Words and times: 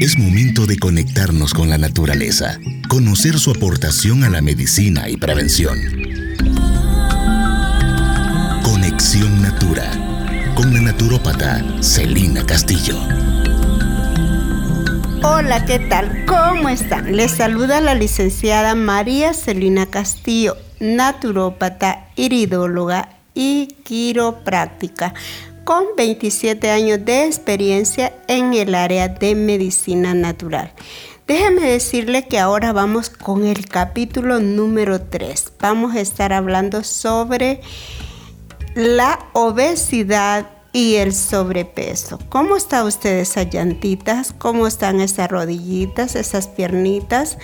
Es 0.00 0.16
momento 0.16 0.64
de 0.64 0.78
conectarnos 0.78 1.52
con 1.52 1.68
la 1.68 1.76
naturaleza, 1.76 2.58
conocer 2.88 3.38
su 3.38 3.50
aportación 3.50 4.24
a 4.24 4.30
la 4.30 4.40
medicina 4.40 5.10
y 5.10 5.18
prevención. 5.18 5.78
Conexión 8.62 9.42
Natura, 9.42 9.90
con 10.54 10.72
la 10.72 10.80
naturópata 10.80 11.62
Celina 11.82 12.46
Castillo. 12.46 12.98
Hola, 15.22 15.66
¿qué 15.66 15.78
tal? 15.80 16.24
¿Cómo 16.24 16.70
están? 16.70 17.14
Les 17.14 17.32
saluda 17.32 17.82
la 17.82 17.94
licenciada 17.94 18.74
María 18.74 19.34
Celina 19.34 19.84
Castillo, 19.84 20.56
naturópata, 20.80 22.08
iridóloga 22.16 23.10
y 23.34 23.66
quiropráctica 23.84 25.12
con 25.64 25.84
27 25.96 26.70
años 26.70 27.04
de 27.04 27.26
experiencia 27.26 28.12
en 28.28 28.54
el 28.54 28.74
área 28.74 29.08
de 29.08 29.34
medicina 29.34 30.14
natural. 30.14 30.72
Déjeme 31.26 31.70
decirle 31.70 32.26
que 32.26 32.38
ahora 32.38 32.72
vamos 32.72 33.08
con 33.08 33.46
el 33.46 33.66
capítulo 33.66 34.40
número 34.40 35.00
3. 35.00 35.52
Vamos 35.60 35.94
a 35.94 36.00
estar 36.00 36.32
hablando 36.32 36.82
sobre 36.82 37.60
la 38.74 39.26
obesidad 39.32 40.50
y 40.72 40.96
el 40.96 41.12
sobrepeso. 41.12 42.18
¿Cómo 42.28 42.56
está 42.56 42.84
usted 42.84 43.18
esas 43.18 43.48
llantitas? 43.52 44.32
¿Cómo 44.32 44.66
están 44.66 45.00
esas 45.00 45.30
rodillitas, 45.30 46.14
esas 46.16 46.48
piernitas? 46.48 47.38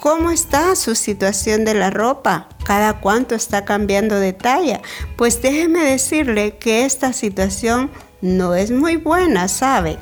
¿Cómo 0.00 0.30
está 0.30 0.74
su 0.76 0.94
situación 0.94 1.66
de 1.66 1.74
la 1.74 1.90
ropa? 1.90 2.48
¿Cada 2.64 3.00
cuánto 3.00 3.34
está 3.34 3.66
cambiando 3.66 4.18
de 4.18 4.32
talla? 4.32 4.80
Pues 5.18 5.42
déjeme 5.42 5.80
decirle 5.80 6.56
que 6.56 6.86
esta 6.86 7.12
situación 7.12 7.90
no 8.22 8.54
es 8.54 8.70
muy 8.70 8.96
buena, 8.96 9.46
¿sabe? 9.48 9.98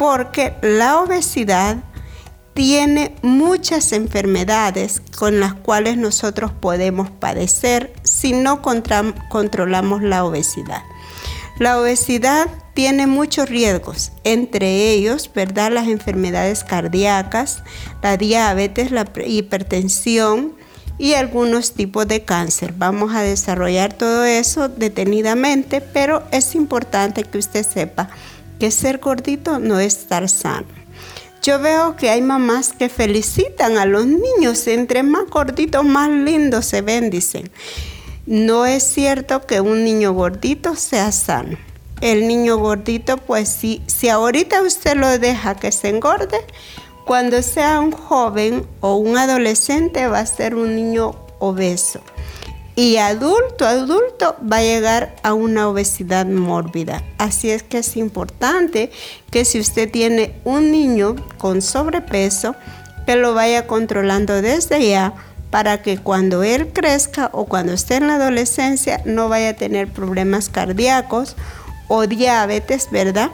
Porque 0.00 0.56
la 0.62 0.98
obesidad 0.98 1.76
tiene 2.54 3.14
muchas 3.22 3.92
enfermedades 3.92 5.00
con 5.16 5.38
las 5.38 5.54
cuales 5.54 5.96
nosotros 5.96 6.50
podemos 6.50 7.08
padecer 7.10 7.92
si 8.02 8.32
no 8.32 8.62
controlamos 8.62 10.02
la 10.02 10.24
obesidad. 10.24 10.82
La 11.58 11.80
obesidad 11.80 12.48
tiene 12.74 13.06
muchos 13.06 13.48
riesgos, 13.48 14.12
entre 14.24 14.90
ellos, 14.90 15.30
¿verdad? 15.34 15.72
Las 15.72 15.88
enfermedades 15.88 16.64
cardíacas, 16.64 17.62
la 18.02 18.18
diabetes, 18.18 18.90
la 18.90 19.06
hipertensión 19.26 20.54
y 20.98 21.14
algunos 21.14 21.72
tipos 21.72 22.06
de 22.06 22.24
cáncer. 22.24 22.74
Vamos 22.76 23.14
a 23.14 23.22
desarrollar 23.22 23.94
todo 23.94 24.26
eso 24.26 24.68
detenidamente, 24.68 25.80
pero 25.80 26.22
es 26.30 26.54
importante 26.54 27.24
que 27.24 27.38
usted 27.38 27.66
sepa 27.66 28.10
que 28.60 28.70
ser 28.70 28.98
gordito 28.98 29.58
no 29.58 29.80
es 29.80 29.96
estar 29.96 30.28
sano. 30.28 30.66
Yo 31.42 31.58
veo 31.58 31.96
que 31.96 32.10
hay 32.10 32.20
mamás 32.20 32.74
que 32.74 32.90
felicitan 32.90 33.78
a 33.78 33.86
los 33.86 34.04
niños, 34.04 34.66
entre 34.66 35.02
más 35.02 35.30
gorditos, 35.30 35.84
más 35.84 36.10
lindos 36.10 36.66
se 36.66 36.82
ven, 36.82 37.08
dicen. 37.08 37.50
No 38.26 38.66
es 38.66 38.82
cierto 38.82 39.46
que 39.46 39.60
un 39.60 39.84
niño 39.84 40.12
gordito 40.12 40.74
sea 40.74 41.12
sano. 41.12 41.56
El 42.00 42.26
niño 42.26 42.58
gordito, 42.58 43.18
pues 43.18 43.48
si, 43.48 43.82
si 43.86 44.08
ahorita 44.08 44.62
usted 44.62 44.96
lo 44.96 45.18
deja 45.20 45.54
que 45.54 45.70
se 45.70 45.90
engorde, 45.90 46.38
cuando 47.06 47.40
sea 47.40 47.78
un 47.78 47.92
joven 47.92 48.66
o 48.80 48.96
un 48.96 49.16
adolescente 49.16 50.08
va 50.08 50.18
a 50.18 50.26
ser 50.26 50.56
un 50.56 50.74
niño 50.74 51.14
obeso. 51.38 52.00
Y 52.74 52.96
adulto, 52.96 53.64
adulto 53.64 54.34
va 54.52 54.56
a 54.56 54.62
llegar 54.62 55.14
a 55.22 55.32
una 55.32 55.68
obesidad 55.68 56.26
mórbida. 56.26 57.04
Así 57.18 57.50
es 57.50 57.62
que 57.62 57.78
es 57.78 57.96
importante 57.96 58.90
que 59.30 59.44
si 59.44 59.60
usted 59.60 59.88
tiene 59.88 60.34
un 60.44 60.72
niño 60.72 61.14
con 61.38 61.62
sobrepeso, 61.62 62.56
que 63.06 63.14
lo 63.14 63.34
vaya 63.34 63.68
controlando 63.68 64.42
desde 64.42 64.90
ya 64.90 65.14
para 65.50 65.82
que 65.82 65.98
cuando 65.98 66.42
él 66.42 66.72
crezca 66.72 67.30
o 67.32 67.46
cuando 67.46 67.72
esté 67.72 67.96
en 67.96 68.08
la 68.08 68.16
adolescencia 68.16 69.00
no 69.04 69.28
vaya 69.28 69.50
a 69.50 69.54
tener 69.54 69.88
problemas 69.88 70.48
cardíacos 70.48 71.36
o 71.88 72.06
diabetes, 72.06 72.88
¿verdad? 72.90 73.30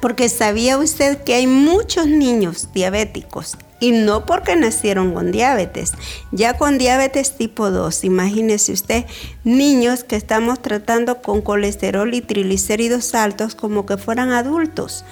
Porque 0.00 0.28
sabía 0.28 0.78
usted 0.78 1.22
que 1.22 1.34
hay 1.34 1.46
muchos 1.46 2.06
niños 2.06 2.68
diabéticos 2.72 3.56
y 3.78 3.90
no 3.90 4.26
porque 4.26 4.54
nacieron 4.54 5.12
con 5.12 5.32
diabetes, 5.32 5.92
ya 6.30 6.56
con 6.56 6.78
diabetes 6.78 7.36
tipo 7.36 7.70
2. 7.70 8.04
Imagínese 8.04 8.72
usted 8.72 9.04
niños 9.42 10.04
que 10.04 10.14
estamos 10.14 10.62
tratando 10.62 11.20
con 11.20 11.42
colesterol 11.42 12.14
y 12.14 12.20
triglicéridos 12.20 13.14
altos 13.14 13.56
como 13.56 13.84
que 13.84 13.96
fueran 13.96 14.30
adultos. 14.30 15.04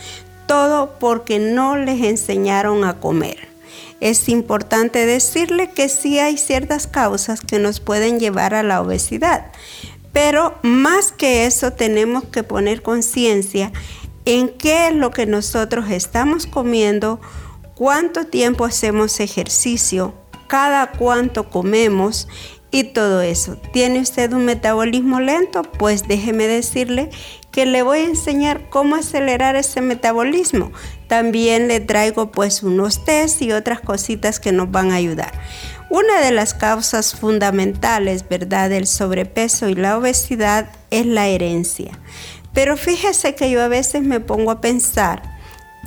Todo 0.47 0.99
porque 1.01 1.41
no 1.41 1.77
les 1.77 2.03
enseñaron 2.03 2.85
a 2.85 3.01
comer 3.01 3.50
es 4.01 4.29
importante 4.29 5.07
decirle 5.07 5.71
que 5.71 5.89
sí 5.89 6.19
hay 6.19 6.39
ciertas 6.39 6.87
causas 6.87 7.41
que 7.41 7.59
nos 7.59 7.81
pueden 7.81 8.19
llevar 8.19 8.55
a 8.55 8.63
la 8.63 8.81
obesidad, 8.81 9.47
pero 10.13 10.59
más 10.63 11.13
que 11.13 11.47
eso 11.47 11.73
tenemos 11.73 12.25
que 12.25 12.43
poner 12.43 12.83
conciencia 12.83 13.73
en 14.25 14.49
qué 14.49 14.89
es 14.89 14.95
lo 14.95 15.11
que 15.11 15.27
nosotros 15.27 15.91
estamos 15.91 16.47
comiendo, 16.47 17.21
cuánto 17.75 18.27
tiempo 18.27 18.65
hacemos 18.65 19.21
ejercicio, 19.21 20.15
cada 20.47 20.91
cuánto 20.93 21.49
comemos 21.49 22.29
y 22.71 22.85
todo 22.85 23.23
eso. 23.23 23.57
¿Tiene 23.73 24.01
usted 24.01 24.33
un 24.33 24.45
metabolismo 24.45 25.21
lento? 25.21 25.63
Pues 25.63 26.07
déjeme 26.07 26.47
decirle 26.47 27.11
que 27.51 27.67
le 27.67 27.83
voy 27.83 27.99
a 27.99 28.05
enseñar 28.05 28.69
cómo 28.71 28.97
acelerar 28.97 29.57
ese 29.57 29.81
metabolismo. 29.81 30.73
También 31.09 31.69
le 31.69 31.81
traigo 31.81 32.31
pues 32.31 32.63
unos 32.63 33.05
test 33.05 33.43
y 33.43 33.53
otras 33.53 33.81
cositas 33.81 34.41
que 34.41 34.53
nos 34.53 34.71
van 34.71 34.93
a 34.93 34.97
ayudar. 34.97 35.33
Una 35.91 36.21
de 36.21 36.31
las 36.31 36.55
causas 36.55 37.15
fundamentales, 37.15 38.29
¿verdad?, 38.29 38.71
del 38.71 38.87
sobrepeso 38.87 39.69
y 39.69 39.75
la 39.75 39.99
obesidad 39.99 40.71
es 40.91 41.05
la 41.05 41.27
herencia. 41.27 41.99
Pero 42.53 42.77
fíjese 42.77 43.35
que 43.35 43.51
yo 43.51 43.61
a 43.63 43.69
veces 43.69 44.03
me 44.03 44.21
pongo 44.21 44.53
a 44.53 44.61
pensar 44.61 45.23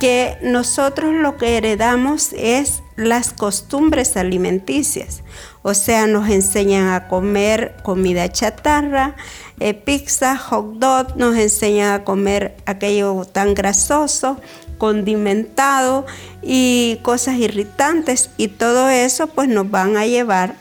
que 0.00 0.36
nosotros 0.42 1.14
lo 1.14 1.36
que 1.36 1.56
heredamos 1.56 2.34
es 2.36 2.82
las 2.96 3.32
costumbres 3.32 4.16
alimenticias. 4.16 5.22
O 5.66 5.72
sea, 5.72 6.06
nos 6.06 6.28
enseñan 6.28 6.88
a 6.88 7.08
comer 7.08 7.74
comida 7.82 8.30
chatarra, 8.30 9.16
eh, 9.60 9.72
pizza, 9.72 10.36
hot 10.36 10.74
dog, 10.74 11.16
nos 11.16 11.36
enseñan 11.38 11.94
a 11.94 12.04
comer 12.04 12.54
aquello 12.66 13.24
tan 13.24 13.54
grasoso, 13.54 14.38
condimentado 14.76 16.04
y 16.42 16.98
cosas 17.00 17.36
irritantes. 17.36 18.28
Y 18.36 18.48
todo 18.48 18.90
eso 18.90 19.26
pues 19.28 19.48
nos 19.48 19.70
van 19.70 19.96
a 19.96 20.04
llevar 20.04 20.54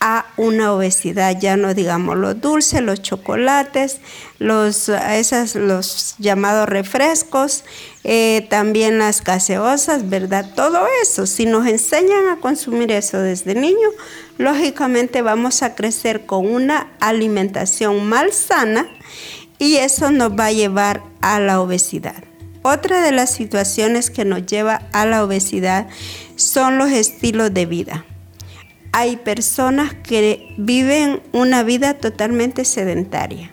a 0.00 0.24
una 0.38 0.72
obesidad, 0.72 1.38
ya 1.38 1.58
no 1.58 1.74
digamos 1.74 2.16
los 2.16 2.40
dulces, 2.40 2.80
los 2.80 3.02
chocolates, 3.02 4.00
los, 4.38 4.90
los 5.54 6.14
llamados 6.18 6.68
refrescos, 6.68 7.64
eh, 8.02 8.46
también 8.48 8.98
las 8.98 9.22
gaseosas, 9.22 10.08
¿verdad? 10.08 10.54
Todo 10.56 10.86
eso, 11.02 11.26
si 11.26 11.44
nos 11.44 11.66
enseñan 11.66 12.28
a 12.28 12.40
consumir 12.40 12.90
eso 12.92 13.18
desde 13.18 13.54
niño, 13.54 13.90
lógicamente 14.38 15.20
vamos 15.20 15.62
a 15.62 15.74
crecer 15.74 16.24
con 16.24 16.46
una 16.46 16.88
alimentación 16.98 18.06
malsana 18.06 18.88
y 19.58 19.76
eso 19.76 20.10
nos 20.10 20.32
va 20.32 20.46
a 20.46 20.52
llevar 20.52 21.02
a 21.20 21.40
la 21.40 21.60
obesidad. 21.60 22.24
Otra 22.62 23.02
de 23.02 23.12
las 23.12 23.30
situaciones 23.30 24.10
que 24.10 24.24
nos 24.24 24.46
lleva 24.46 24.82
a 24.92 25.04
la 25.04 25.22
obesidad 25.22 25.88
son 26.36 26.78
los 26.78 26.90
estilos 26.90 27.52
de 27.52 27.66
vida 27.66 28.06
hay 28.92 29.16
personas 29.16 29.94
que 29.94 30.54
viven 30.58 31.20
una 31.32 31.62
vida 31.62 31.94
totalmente 31.94 32.64
sedentaria. 32.64 33.50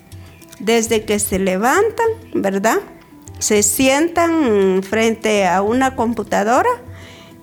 Desde 0.59 1.05
que 1.05 1.19
se 1.19 1.39
levantan, 1.39 2.07
¿verdad? 2.33 2.79
Se 3.39 3.61
sientan 3.61 4.81
frente 4.83 5.47
a 5.47 5.61
una 5.61 5.95
computadora 5.95 6.69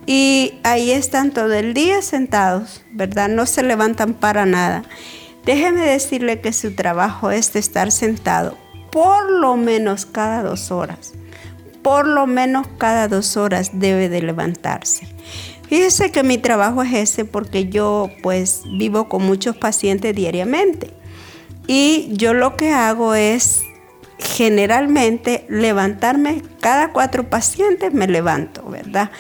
y 0.06 0.55
ahí 0.64 0.91
están 0.91 1.31
todo 1.31 1.52
el 1.52 1.75
día 1.75 2.02
sentados, 2.02 2.82
¿verdad? 2.91 3.29
No 3.29 3.46
se 3.46 3.62
levantan 3.62 4.14
para 4.14 4.44
nada. 4.44 4.82
Déjeme 5.44 5.82
decirle 5.82 6.41
que 6.41 6.52
su 6.52 6.75
trabajo 6.75 7.31
es 7.31 7.55
estar 7.55 7.93
sentado 7.93 8.58
por 8.94 9.29
lo 9.29 9.56
menos 9.56 10.06
cada 10.06 10.44
dos 10.44 10.70
horas. 10.70 11.14
Por 11.82 12.06
lo 12.06 12.29
menos 12.29 12.69
cada 12.79 13.08
dos 13.08 13.37
horas 13.37 13.73
debe 13.73 14.08
de 14.08 14.23
levantarse. 14.23 15.08
Fíjese 15.75 16.12
que 16.12 16.23
mi 16.23 16.38
trabajo 16.38 16.85
es 16.85 16.94
ese 16.94 17.25
porque 17.25 17.69
yo 17.69 18.09
pues 18.23 18.62
vivo 18.79 19.09
con 19.09 19.25
muchos 19.25 19.56
pacientes 19.56 20.15
diariamente. 20.15 20.91
Y 21.67 22.11
yo 22.12 22.32
lo 22.32 22.56
que 22.56 22.71
hago 22.71 23.17
es 23.17 23.62
generalmente 24.21 25.44
levantarme, 25.49 26.43
cada 26.61 26.93
cuatro 26.93 27.29
pacientes 27.29 27.93
me 27.93 28.06
levanto, 28.06 28.65
¿verdad? 28.69 29.11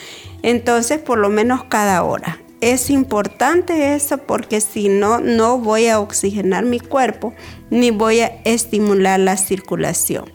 Entonces 0.42 1.00
por 1.00 1.18
lo 1.18 1.28
menos 1.28 1.64
cada 1.64 2.04
hora. 2.04 2.38
Es 2.60 2.88
importante 2.88 3.96
eso 3.96 4.18
porque 4.18 4.60
si 4.60 4.88
no, 4.88 5.18
no 5.18 5.58
voy 5.58 5.88
a 5.88 5.98
oxigenar 5.98 6.64
mi 6.64 6.78
cuerpo 6.78 7.34
ni 7.70 7.90
voy 7.90 8.20
a 8.20 8.26
estimular 8.44 9.18
la 9.18 9.36
circulación. 9.36 10.32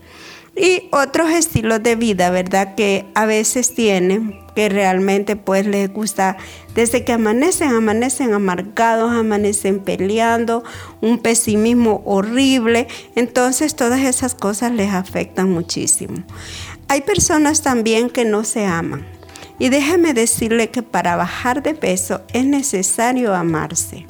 Y 0.59 0.89
otros 0.91 1.31
estilos 1.31 1.81
de 1.81 1.95
vida, 1.95 2.29
¿verdad? 2.31 2.75
Que 2.75 3.05
a 3.15 3.25
veces 3.25 3.73
tienen, 3.73 4.41
que 4.55 4.67
realmente 4.67 5.37
pues 5.37 5.65
les 5.65 5.91
gusta, 5.91 6.35
desde 6.75 7.05
que 7.05 7.13
amanecen, 7.13 7.69
amanecen 7.69 8.33
amargados, 8.33 9.09
amanecen 9.13 9.79
peleando, 9.79 10.65
un 10.99 11.19
pesimismo 11.19 12.01
horrible, 12.05 12.89
entonces 13.15 13.73
todas 13.77 14.01
esas 14.01 14.35
cosas 14.35 14.73
les 14.73 14.91
afectan 14.93 15.49
muchísimo. 15.49 16.23
Hay 16.89 17.01
personas 17.01 17.61
también 17.61 18.09
que 18.09 18.25
no 18.25 18.43
se 18.43 18.65
aman. 18.65 19.05
Y 19.59 19.69
déjeme 19.69 20.13
decirle 20.13 20.69
que 20.69 20.83
para 20.83 21.15
bajar 21.15 21.63
de 21.63 21.73
peso 21.73 22.21
es 22.33 22.45
necesario 22.45 23.33
amarse. 23.33 24.05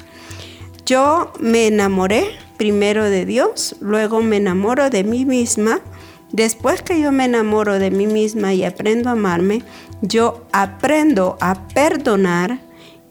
Yo 0.84 1.32
me 1.38 1.68
enamoré 1.68 2.24
primero 2.56 3.04
de 3.04 3.24
Dios, 3.24 3.76
luego 3.80 4.20
me 4.20 4.38
enamoro 4.38 4.90
de 4.90 5.04
mí 5.04 5.24
misma 5.24 5.80
Después 6.32 6.82
que 6.82 7.00
yo 7.00 7.12
me 7.12 7.24
enamoro 7.24 7.78
de 7.78 7.90
mí 7.90 8.06
misma 8.06 8.54
y 8.54 8.64
aprendo 8.64 9.08
a 9.08 9.12
amarme, 9.12 9.62
yo 10.00 10.46
aprendo 10.52 11.36
a 11.40 11.66
perdonar 11.68 12.60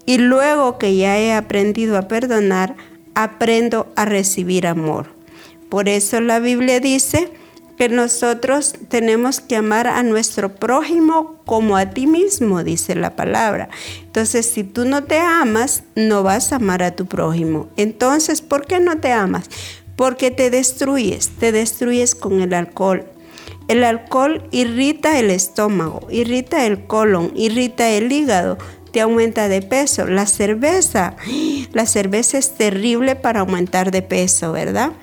y 0.06 0.18
luego 0.18 0.78
que 0.78 0.96
ya 0.96 1.20
he 1.20 1.34
aprendido 1.34 1.98
a 1.98 2.08
perdonar, 2.08 2.76
aprendo 3.16 3.92
a 3.96 4.06
recibir 4.06 4.66
amor. 4.66 5.08
Por 5.70 5.90
eso 5.90 6.20
la 6.22 6.40
Biblia 6.40 6.80
dice 6.80 7.32
que 7.78 7.88
nosotros 7.88 8.74
tenemos 8.90 9.40
que 9.40 9.56
amar 9.56 9.88
a 9.88 10.04
nuestro 10.04 10.56
prójimo 10.56 11.38
como 11.46 11.78
a 11.78 11.92
ti 11.92 12.08
mismo, 12.08 12.62
dice 12.64 12.94
la 12.94 13.16
palabra. 13.16 13.70
Entonces, 14.04 14.48
si 14.48 14.66
tú 14.66 14.84
no 14.84 15.06
te 15.06 15.18
amas, 15.18 15.84
no 15.96 16.22
vas 16.22 16.52
a 16.52 16.58
amar 16.58 16.84
a 16.84 16.96
tu 16.96 17.06
prójimo. 17.06 17.70
Entonces, 17.78 18.42
¿por 18.42 18.66
qué 18.66 18.82
no 18.82 18.98
te 18.98 19.14
amas? 19.14 19.50
Porque 20.00 20.32
te 20.32 20.50
destruyes, 20.50 21.28
te 21.28 21.52
destruyes 21.52 22.16
con 22.16 22.40
el 22.40 22.54
alcohol. 22.54 23.04
El 23.68 23.84
alcohol 23.84 24.48
irrita 24.50 25.20
el 25.20 25.30
estómago, 25.30 26.08
irrita 26.10 26.66
el 26.66 26.88
colon, 26.88 27.34
irrita 27.36 27.90
el 27.90 28.10
hígado, 28.10 28.58
te 28.94 29.02
aumenta 29.02 29.50
de 29.50 29.62
peso. 29.62 30.08
La 30.08 30.26
cerveza, 30.26 31.18
la 31.74 31.86
cerveza 31.86 32.38
es 32.38 32.56
terrible 32.56 33.18
para 33.18 33.42
aumentar 33.42 33.92
de 33.92 34.02
peso, 34.02 34.54
¿verdad? 34.54 34.94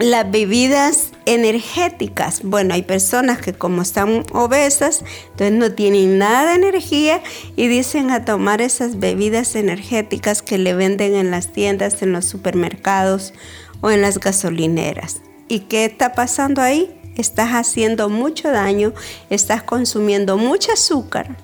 Las 0.00 0.28
bebidas 0.32 1.12
energéticas, 1.24 2.42
bueno, 2.42 2.74
hay 2.74 2.82
personas 2.82 3.38
que 3.38 3.54
como 3.54 3.82
están 3.82 4.24
obesas, 4.32 5.04
entonces 5.30 5.52
no 5.52 5.72
tienen 5.72 6.18
nada 6.18 6.50
de 6.50 6.56
energía 6.56 7.22
y 7.54 7.68
dicen 7.68 8.10
a 8.10 8.24
tomar 8.24 8.60
esas 8.60 8.98
bebidas 8.98 9.54
energéticas 9.54 10.42
que 10.42 10.58
le 10.58 10.74
venden 10.74 11.14
en 11.14 11.30
las 11.30 11.52
tiendas, 11.52 12.02
en 12.02 12.12
los 12.12 12.26
supermercados 12.26 13.32
o 13.80 13.90
en 13.90 14.02
las 14.02 14.18
gasolineras. 14.18 15.20
¿Y 15.48 15.60
qué 15.60 15.84
está 15.84 16.12
pasando 16.12 16.62
ahí? 16.62 16.90
Estás 17.16 17.50
haciendo 17.50 18.08
mucho 18.08 18.50
daño, 18.50 18.92
estás 19.30 19.62
consumiendo 19.62 20.36
mucho 20.36 20.72
azúcar 20.72 21.36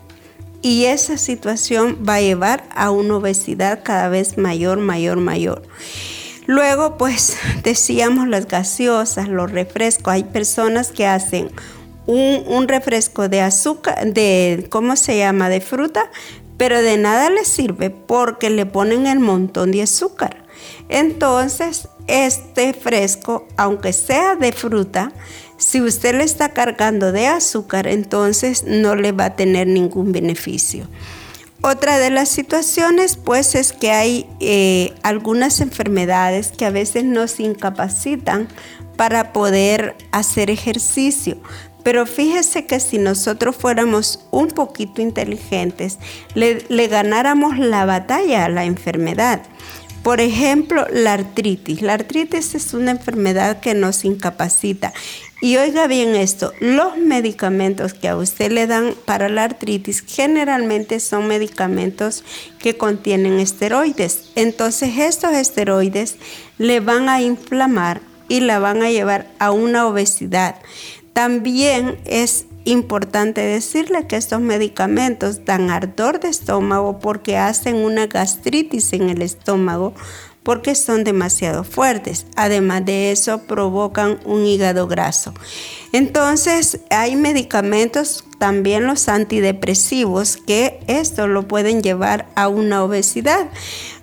y 0.62 0.84
esa 0.84 1.18
situación 1.18 1.98
va 2.08 2.16
a 2.16 2.20
llevar 2.20 2.64
a 2.74 2.90
una 2.90 3.16
obesidad 3.16 3.80
cada 3.82 4.08
vez 4.08 4.38
mayor, 4.38 4.78
mayor, 4.78 5.18
mayor. 5.18 5.62
Luego, 6.46 6.96
pues 6.96 7.36
decíamos 7.64 8.28
las 8.28 8.46
gaseosas, 8.46 9.28
los 9.28 9.50
refrescos. 9.50 10.14
Hay 10.14 10.24
personas 10.24 10.92
que 10.92 11.06
hacen 11.06 11.50
un, 12.06 12.68
refresco 12.68 13.28
de 13.28 13.40
azúcar, 13.40 14.12
de, 14.12 14.66
¿cómo 14.70 14.96
se 14.96 15.18
llama? 15.18 15.48
De 15.48 15.60
fruta, 15.60 16.10
pero 16.56 16.80
de 16.80 16.96
nada 16.96 17.28
les 17.30 17.48
sirve 17.48 17.90
porque 17.90 18.50
le 18.50 18.66
ponen 18.66 19.06
el 19.06 19.18
montón 19.18 19.72
de 19.72 19.82
azúcar. 19.82 20.41
Entonces, 20.88 21.88
este 22.06 22.72
fresco, 22.74 23.46
aunque 23.56 23.92
sea 23.92 24.36
de 24.36 24.52
fruta, 24.52 25.12
si 25.56 25.80
usted 25.80 26.16
le 26.16 26.24
está 26.24 26.48
cargando 26.50 27.12
de 27.12 27.28
azúcar, 27.28 27.86
entonces 27.86 28.64
no 28.66 28.96
le 28.96 29.12
va 29.12 29.26
a 29.26 29.36
tener 29.36 29.68
ningún 29.68 30.10
beneficio. 30.10 30.88
Otra 31.62 31.98
de 31.98 32.10
las 32.10 32.28
situaciones, 32.28 33.16
pues, 33.16 33.54
es 33.54 33.72
que 33.72 33.92
hay 33.92 34.26
eh, 34.40 34.92
algunas 35.04 35.60
enfermedades 35.60 36.50
que 36.50 36.66
a 36.66 36.70
veces 36.70 37.04
nos 37.04 37.38
incapacitan 37.38 38.48
para 38.96 39.32
poder 39.32 39.94
hacer 40.10 40.50
ejercicio. 40.50 41.36
Pero 41.84 42.06
fíjese 42.06 42.66
que 42.66 42.80
si 42.80 42.98
nosotros 42.98 43.54
fuéramos 43.54 44.24
un 44.32 44.48
poquito 44.48 45.00
inteligentes, 45.00 45.98
le 46.34 46.88
ganáramos 46.88 47.58
la 47.58 47.84
batalla 47.84 48.44
a 48.44 48.48
la 48.48 48.64
enfermedad. 48.64 49.42
Por 50.02 50.20
ejemplo, 50.20 50.84
la 50.90 51.12
artritis. 51.12 51.80
La 51.80 51.94
artritis 51.94 52.56
es 52.56 52.74
una 52.74 52.90
enfermedad 52.90 53.60
que 53.60 53.74
nos 53.74 54.04
incapacita. 54.04 54.92
Y 55.40 55.56
oiga 55.56 55.86
bien 55.86 56.16
esto, 56.16 56.52
los 56.60 56.96
medicamentos 56.96 57.94
que 57.94 58.08
a 58.08 58.16
usted 58.16 58.50
le 58.50 58.66
dan 58.66 58.94
para 59.04 59.28
la 59.28 59.44
artritis 59.44 60.04
generalmente 60.06 61.00
son 61.00 61.28
medicamentos 61.28 62.24
que 62.58 62.76
contienen 62.76 63.38
esteroides. 63.38 64.30
Entonces 64.34 64.98
estos 64.98 65.32
esteroides 65.32 66.16
le 66.58 66.80
van 66.80 67.08
a 67.08 67.20
inflamar 67.22 68.00
y 68.28 68.40
la 68.40 68.58
van 68.58 68.82
a 68.82 68.90
llevar 68.90 69.28
a 69.38 69.50
una 69.50 69.86
obesidad. 69.86 70.56
También 71.12 71.98
es 72.04 72.46
importante 72.64 73.40
decirle 73.40 74.06
que 74.06 74.16
estos 74.16 74.40
medicamentos 74.40 75.44
dan 75.44 75.70
ardor 75.70 76.20
de 76.20 76.28
estómago 76.28 76.98
porque 76.98 77.36
hacen 77.36 77.76
una 77.76 78.06
gastritis 78.06 78.92
en 78.92 79.10
el 79.10 79.22
estómago 79.22 79.94
porque 80.42 80.74
son 80.74 81.04
demasiado 81.04 81.64
fuertes. 81.64 82.26
Además 82.36 82.84
de 82.84 83.12
eso, 83.12 83.42
provocan 83.42 84.18
un 84.24 84.44
hígado 84.44 84.88
graso. 84.88 85.32
Entonces, 85.92 86.80
hay 86.90 87.16
medicamentos, 87.16 88.24
también 88.38 88.86
los 88.86 89.08
antidepresivos, 89.08 90.36
que 90.36 90.80
esto 90.88 91.28
lo 91.28 91.46
pueden 91.46 91.82
llevar 91.82 92.28
a 92.34 92.48
una 92.48 92.82
obesidad. 92.82 93.48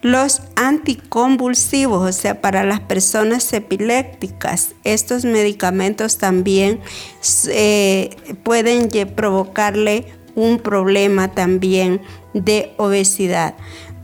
Los 0.01 0.44
anticonvulsivos, 0.56 2.07
o 2.07 2.13
sea, 2.13 2.39
para 2.39 2.63
las 2.63 2.80
personas 2.80 3.51
epilépticas, 3.51 4.75
estos 4.85 5.25
medicamentos 5.25 6.18
también 6.19 6.80
eh, 7.50 8.15
pueden 8.44 8.88
provocarle 9.13 10.06
un 10.35 10.59
problema 10.59 11.31
también 11.31 12.01
de 12.33 12.74
obesidad 12.77 13.56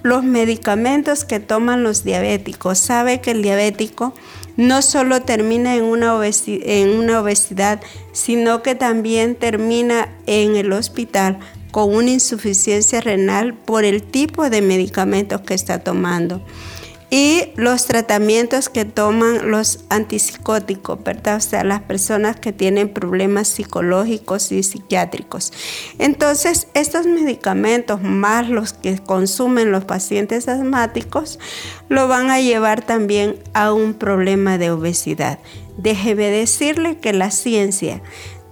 los 0.06 0.24
medicamentos 0.24 1.25
que 1.25 1.40
toman 1.40 1.81
los 1.81 2.04
diabéticos. 2.04 2.78
Sabe 2.78 3.22
que 3.22 3.31
el 3.31 3.42
diabético 3.42 4.13
no 4.56 4.84
solo 4.84 5.24
termina 5.24 5.75
en 5.75 5.84
una, 5.84 6.13
obesidad, 6.16 7.81
sino 8.12 8.62
que 8.62 8.75
también 8.75 9.34
termina 9.34 10.10
en 10.28 10.56
el 10.57 10.71
hospital 10.74 11.40
con 11.71 11.95
una 11.95 12.12
insuficiencia 12.12 13.02
renal 13.02 13.56
por 13.56 13.83
el 13.83 14.04
tipo 14.04 14.47
de 14.52 14.62
medicamentos 14.62 15.42
que 15.42 15.56
está 15.56 15.80
tomando 15.80 16.40
y 17.09 17.52
los 17.56 17.85
tratamientos 17.85 18.69
que 18.69 18.85
toman 18.85 19.52
los 19.52 19.85
antipsicóticos. 19.90 21.00
O 21.00 21.40
sea, 21.40 21.64
las 21.64 21.81
personas 21.81 22.40
que 22.40 22.52
tienen 22.52 22.90
problemas 22.90 23.47
psicológicos 23.47 24.52
y 24.52 24.64
psiquiátricos. 24.64 25.54
Entonces, 26.00 26.68
estos 26.74 27.06
medicamentos 27.06 28.02
más 28.02 28.50
los 28.50 28.74
que 28.74 28.97
consumen 29.00 29.71
los 29.71 29.85
pacientes 29.85 30.47
asmáticos, 30.47 31.40
lo 31.90 32.07
van 32.07 32.30
a 32.30 32.40
llevar 32.40 32.83
también 32.83 33.38
a 33.54 33.74
un 33.74 33.94
problema 33.94 34.57
de 34.57 34.71
obesidad. 34.71 35.40
Déjeme 35.78 36.30
decirle 36.30 36.97
que 36.97 37.14
la 37.14 37.31
ciencia 37.31 38.02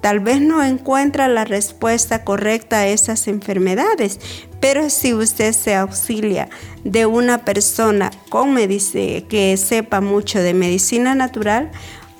Tal 0.03 0.19
vez 0.19 0.41
no 0.41 0.61
encuentra 0.61 1.29
la 1.29 1.45
respuesta 1.45 2.25
correcta 2.25 2.79
a 2.79 2.87
esas 2.87 3.29
enfermedades, 3.29 4.19
pero 4.63 4.89
si 4.89 5.13
usted 5.13 5.51
se 5.51 5.75
auxilia 5.75 6.47
de 6.85 7.05
una 7.05 7.39
persona 7.39 8.11
con 8.29 8.55
que 8.55 9.57
sepa 9.57 9.99
mucho 9.99 10.39
de 10.39 10.53
medicina 10.53 11.15
natural, 11.15 11.69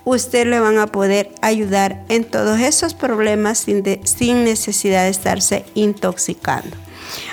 usted 0.03 0.45
le 0.47 0.59
van 0.59 0.77
a 0.77 0.87
poder 0.87 1.29
ayudar 1.41 2.03
en 2.09 2.25
todos 2.25 2.59
esos 2.59 2.95
problemas 2.95 3.59
sin, 3.59 3.81
sin 4.03 4.43
necesidad 4.43 5.03
de 5.03 5.11
estarse 5.11 5.63
intoxicando. 5.73 6.75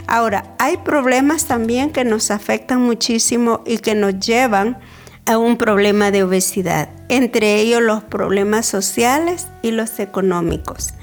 Ahora, 0.07 0.55
hay 0.61 0.77
problemas 0.77 1.47
también 1.47 1.91
que 1.91 2.05
nos 2.05 2.31
afectan 2.31 2.81
muchísimo 2.81 3.63
y 3.67 3.79
que 3.79 3.97
nos 3.97 4.21
llevan 4.21 4.79
a 5.27 5.39
un 5.39 5.57
problema 5.57 6.11
de 6.11 6.23
obesidad, 6.25 6.89
entre 7.09 7.61
ellos 7.61 7.83
los 7.83 8.03
problemas 8.03 8.67
sociales 8.67 9.49
y 9.63 9.71
los 9.71 9.99
económicos. 9.99 10.95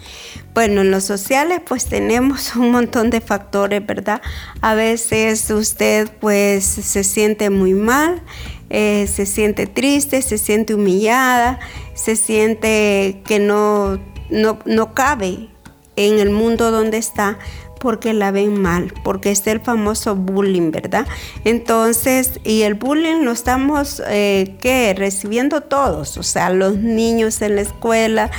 Bueno, 0.54 0.82
en 0.82 0.92
los 0.92 1.04
sociales 1.04 1.62
pues 1.66 1.86
tenemos 1.86 2.56
un 2.56 2.72
montón 2.72 3.10
de 3.10 3.22
factores, 3.22 3.86
¿verdad? 3.86 4.22
A 4.62 4.74
veces 4.74 5.50
usted 5.52 6.10
pues 6.20 6.66
se 6.66 7.04
siente 7.04 7.50
muy 7.50 7.74
mal, 7.74 8.22
eh, 8.70 9.08
se 9.08 9.26
siente 9.26 9.68
triste, 9.68 10.22
se 10.22 10.38
siente 10.38 10.74
humillada, 10.74 11.60
se 11.94 12.16
siente 12.16 13.22
que 13.26 13.40
no, 13.40 14.00
no, 14.30 14.60
no 14.66 14.94
cabe 14.94 15.50
en 15.96 16.20
el 16.20 16.30
mundo 16.30 16.72
donde 16.72 16.98
está, 16.98 17.40
porque 17.80 18.14
la 18.14 18.32
ven 18.32 18.62
mal, 18.62 18.94
porque 19.04 19.32
es 19.32 19.46
el 19.48 19.60
famoso 19.60 20.16
bullying, 20.16 20.72
¿verdad? 20.72 21.06
Entonces, 21.44 22.40
y 22.44 22.64
el 22.64 22.76
bullying 22.76 23.24
lo 23.24 23.32
estamos, 23.32 24.02
eh, 24.08 24.56
¿qué? 24.60 24.94
Recibiendo 24.98 25.62
todos, 25.62 26.18
o 26.18 26.24
sea, 26.24 26.50
los 26.50 26.78
niños 26.78 27.42
en 27.42 27.56
la 27.56 27.62
escuela, 27.62 28.32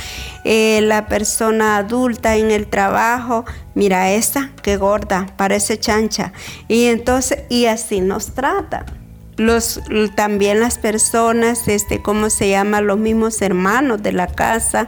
eh, 0.43 0.81
la 0.83 1.07
persona 1.07 1.77
adulta 1.77 2.35
en 2.35 2.51
el 2.51 2.67
trabajo, 2.67 3.45
mira 3.75 4.11
esta, 4.11 4.51
qué 4.61 4.77
gorda, 4.77 5.27
parece 5.37 5.79
chancha. 5.79 6.33
Y 6.67 6.85
entonces, 6.85 7.39
y 7.49 7.65
así 7.65 8.01
nos 8.01 8.33
trata 8.33 8.85
los 9.39 9.79
también 10.15 10.59
las 10.59 10.77
personas, 10.77 11.67
este, 11.67 12.01
¿cómo 12.01 12.29
se 12.29 12.49
llama? 12.49 12.81
Los 12.81 12.99
mismos 12.99 13.41
hermanos 13.41 14.03
de 14.03 14.11
la 14.11 14.27
casa. 14.27 14.87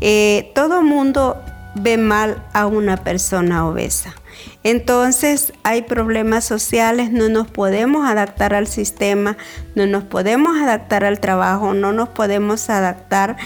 Eh, 0.00 0.52
todo 0.54 0.82
mundo 0.82 1.42
ve 1.82 1.96
mal 1.96 2.42
a 2.52 2.66
una 2.66 2.96
persona 2.98 3.66
obesa. 3.66 4.14
Entonces 4.62 5.52
hay 5.62 5.82
problemas 5.82 6.44
sociales, 6.44 7.10
no 7.10 7.28
nos 7.28 7.48
podemos 7.48 8.08
adaptar 8.08 8.54
al 8.54 8.66
sistema, 8.66 9.36
no 9.74 9.86
nos 9.86 10.04
podemos 10.04 10.56
adaptar 10.58 11.04
al 11.04 11.20
trabajo, 11.20 11.74
no 11.74 11.92
nos 11.92 12.08
podemos 12.10 12.70
adaptar 12.70 13.36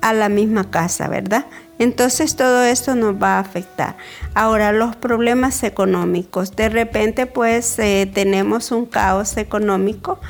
a 0.00 0.12
la 0.12 0.28
misma 0.28 0.70
casa, 0.70 1.08
¿verdad? 1.08 1.46
Entonces 1.78 2.36
todo 2.36 2.64
esto 2.64 2.94
nos 2.94 3.14
va 3.14 3.36
a 3.36 3.40
afectar. 3.40 3.96
Ahora 4.34 4.72
los 4.72 4.94
problemas 4.96 5.62
económicos, 5.62 6.54
de 6.54 6.68
repente 6.68 7.26
pues 7.26 7.78
eh, 7.78 8.10
tenemos 8.12 8.72
un 8.72 8.86
caos 8.86 9.36
económico 9.36 10.20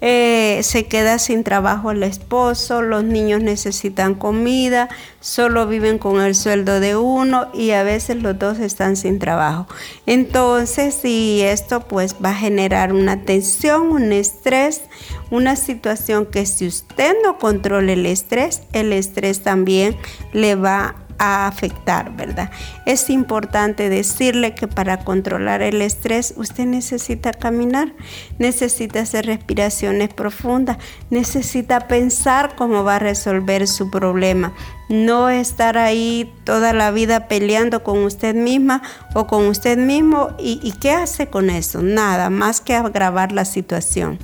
eh, 0.00 0.60
se 0.62 0.86
queda 0.86 1.18
sin 1.18 1.44
trabajo 1.44 1.90
el 1.90 2.02
esposo, 2.02 2.80
los 2.80 3.04
niños 3.04 3.42
necesitan 3.42 4.14
comida, 4.14 4.88
solo 5.20 5.66
viven 5.66 5.98
con 5.98 6.20
el 6.20 6.34
sueldo 6.34 6.80
de 6.80 6.96
uno 6.96 7.48
y 7.52 7.72
a 7.72 7.82
veces 7.82 8.22
los 8.22 8.38
dos 8.38 8.58
están 8.58 8.96
sin 8.96 9.18
trabajo. 9.18 9.66
Entonces, 10.06 11.04
y 11.04 11.42
esto 11.42 11.80
pues 11.80 12.16
va 12.24 12.30
a 12.30 12.34
generar 12.34 12.92
una 12.92 13.24
tensión, 13.24 13.88
un 13.88 14.12
estrés, 14.12 14.82
una 15.30 15.56
situación 15.56 16.26
que 16.26 16.46
si 16.46 16.66
usted 16.66 17.14
no 17.22 17.38
controla 17.38 17.92
el 17.92 18.06
estrés, 18.06 18.62
el 18.72 18.92
estrés 18.92 19.42
también 19.42 19.96
le 20.32 20.54
va 20.54 20.94
a 21.20 21.46
afectar, 21.46 22.16
¿verdad? 22.16 22.50
Es 22.86 23.10
importante 23.10 23.90
decirle 23.90 24.54
que 24.54 24.66
para 24.66 25.04
controlar 25.04 25.60
el 25.60 25.82
estrés 25.82 26.32
usted 26.38 26.64
necesita 26.64 27.32
caminar, 27.32 27.92
necesita 28.38 29.00
hacer 29.00 29.26
respiraciones 29.26 30.08
profundas, 30.14 30.78
necesita 31.10 31.88
pensar 31.88 32.56
cómo 32.56 32.84
va 32.84 32.96
a 32.96 33.00
resolver 33.00 33.68
su 33.68 33.90
problema, 33.90 34.54
no 34.88 35.28
estar 35.28 35.76
ahí 35.76 36.32
toda 36.44 36.72
la 36.72 36.90
vida 36.90 37.28
peleando 37.28 37.84
con 37.84 37.98
usted 37.98 38.34
misma 38.34 38.82
o 39.14 39.26
con 39.26 39.46
usted 39.46 39.76
mismo. 39.76 40.30
¿Y, 40.38 40.72
qué 40.80 40.92
hace 40.92 41.26
con 41.26 41.50
eso? 41.50 41.82
Nada 41.82 42.30
más 42.30 42.62
que 42.62 42.74
agravar 42.74 43.30
la 43.30 43.44
situación. 43.44 44.18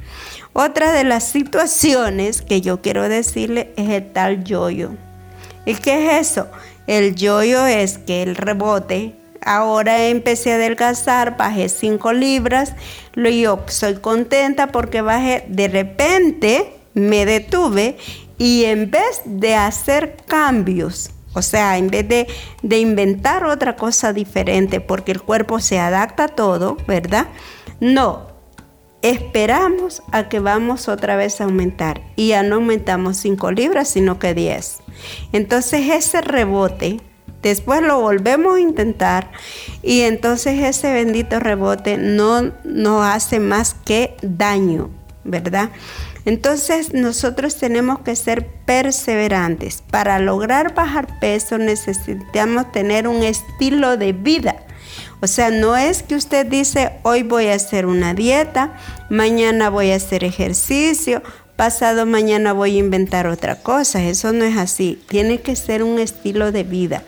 Otra 0.55 0.93
de 0.93 1.05
las 1.05 1.25
situaciones 1.25 2.41
que 2.41 2.63
yo 2.63 2.81
quiero 2.81 3.07
decirle 3.07 3.75
es 3.77 3.91
el 3.91 4.13
tal 4.13 4.45
yoyo. 4.45 4.93
¿Y 5.67 5.75
qué 5.75 6.19
es 6.19 6.31
eso? 6.31 6.49
El 6.87 7.15
yoyo 7.15 7.67
es 7.67 7.99
que 7.99 8.23
el 8.23 8.37
rebote, 8.37 9.15
ahora 9.45 10.07
empecé 10.07 10.53
a 10.53 10.57
adelgazar, 10.57 11.37
bajé 11.37 11.69
5 11.69 12.13
libras, 12.13 12.75
yo 13.15 13.65
soy 13.67 13.95
contenta 13.97 14.69
porque 14.69 15.01
bajé, 15.03 15.45
de 15.49 15.69
repente 15.69 16.73
me 16.95 17.27
detuve 17.27 17.97
y 18.39 18.65
en 18.65 18.91
vez 18.91 19.23
de 19.25 19.55
hacer 19.55 20.17
cambios, 20.27 21.11
o 21.33 21.43
sea, 21.43 21.77
en 21.77 21.89
vez 21.89 22.09
de, 22.09 22.27
de, 22.63 22.79
inventar 22.79 23.45
otra 23.45 23.77
cosa 23.77 24.13
diferente, 24.13 24.81
porque 24.81 25.13
el 25.13 25.21
cuerpo 25.21 25.61
se 25.61 25.79
adapta 25.79 26.25
a 26.25 26.29
todo, 26.29 26.77
¿verdad? 26.87 27.27
No, 27.81 28.26
esperamos 29.11 30.03
a 30.11 30.29
que 30.29 30.41
vamos 30.41 30.89
otra 30.89 31.17
vez 31.17 31.41
a 31.41 31.45
aumentar 31.45 32.03
y 32.17 32.29
ya 32.29 32.43
no 32.43 32.57
aumentamos 32.57 33.17
5 33.19 33.53
libras, 33.53 33.89
sino 33.89 34.19
que 34.19 34.35
10. 34.35 34.79
Entonces 35.33 35.91
ese 35.91 36.21
rebote, 36.21 37.01
después 37.43 37.83
lo 37.83 38.01
volvemos 38.01 38.57
a 38.57 38.61
intentar 38.61 39.31
y 39.83 40.01
entonces 40.01 40.63
ese 40.63 40.93
bendito 40.93 41.39
rebote 41.39 41.99
no 41.99 42.53
nos 42.65 43.07
hace 43.07 43.39
más 43.39 43.75
que 43.75 44.17
daño, 44.23 44.91
¿verdad? 45.25 45.71
Entonces 46.25 46.93
nosotros 46.93 47.57
tenemos 47.57 48.01
que 48.01 48.17
ser 48.17 48.49
perseverantes. 48.67 49.83
Para 49.89 50.19
lograr 50.19 50.75
bajar 50.75 51.21
peso 51.21 51.57
necesitamos 51.59 52.73
tener 52.73 53.07
un 53.07 53.23
estilo 53.23 53.97
de 53.97 54.13
vida. 54.13 54.67
O 55.21 55.27
sea, 55.27 55.51
no 55.51 55.77
es 55.77 56.03
que 56.03 56.15
usted 56.15 56.47
dice, 56.47 56.93
hoy 57.03 57.23
voy 57.23 57.47
a 57.47 57.55
hacer 57.55 57.87
una 57.87 58.15
dieta, 58.15 58.77
mañana 59.09 59.71
voy 59.71 59.91
a 59.91 59.97
hacer 59.97 60.25
ejercicio, 60.25 61.23
pasado 61.57 62.05
mañana 62.05 62.53
voy 62.53 62.77
a 62.77 62.81
inventar 62.81 63.27
otra 63.27 63.57
cosa. 63.57 64.03
Eso 64.03 64.33
no 64.33 64.45
es 64.45 64.57
así. 64.57 65.03
Tiene 65.09 65.41
que 65.41 65.57
ser 65.57 65.83
un 65.83 65.99
estilo 65.99 66.53
de 66.53 66.65
vida. 66.65 67.03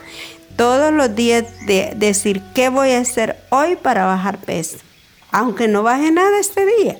Todos 0.56 0.92
los 0.92 1.14
días 1.14 1.44
de 1.66 1.92
decir 1.96 2.42
qué 2.54 2.68
voy 2.68 2.92
a 2.92 3.00
hacer 3.00 3.36
hoy 3.50 3.76
para 3.76 4.06
bajar 4.06 4.38
peso. 4.38 4.78
Aunque 5.30 5.68
no 5.68 5.82
baje 5.82 6.10
nada 6.10 6.40
este 6.40 6.64
día. 6.64 6.96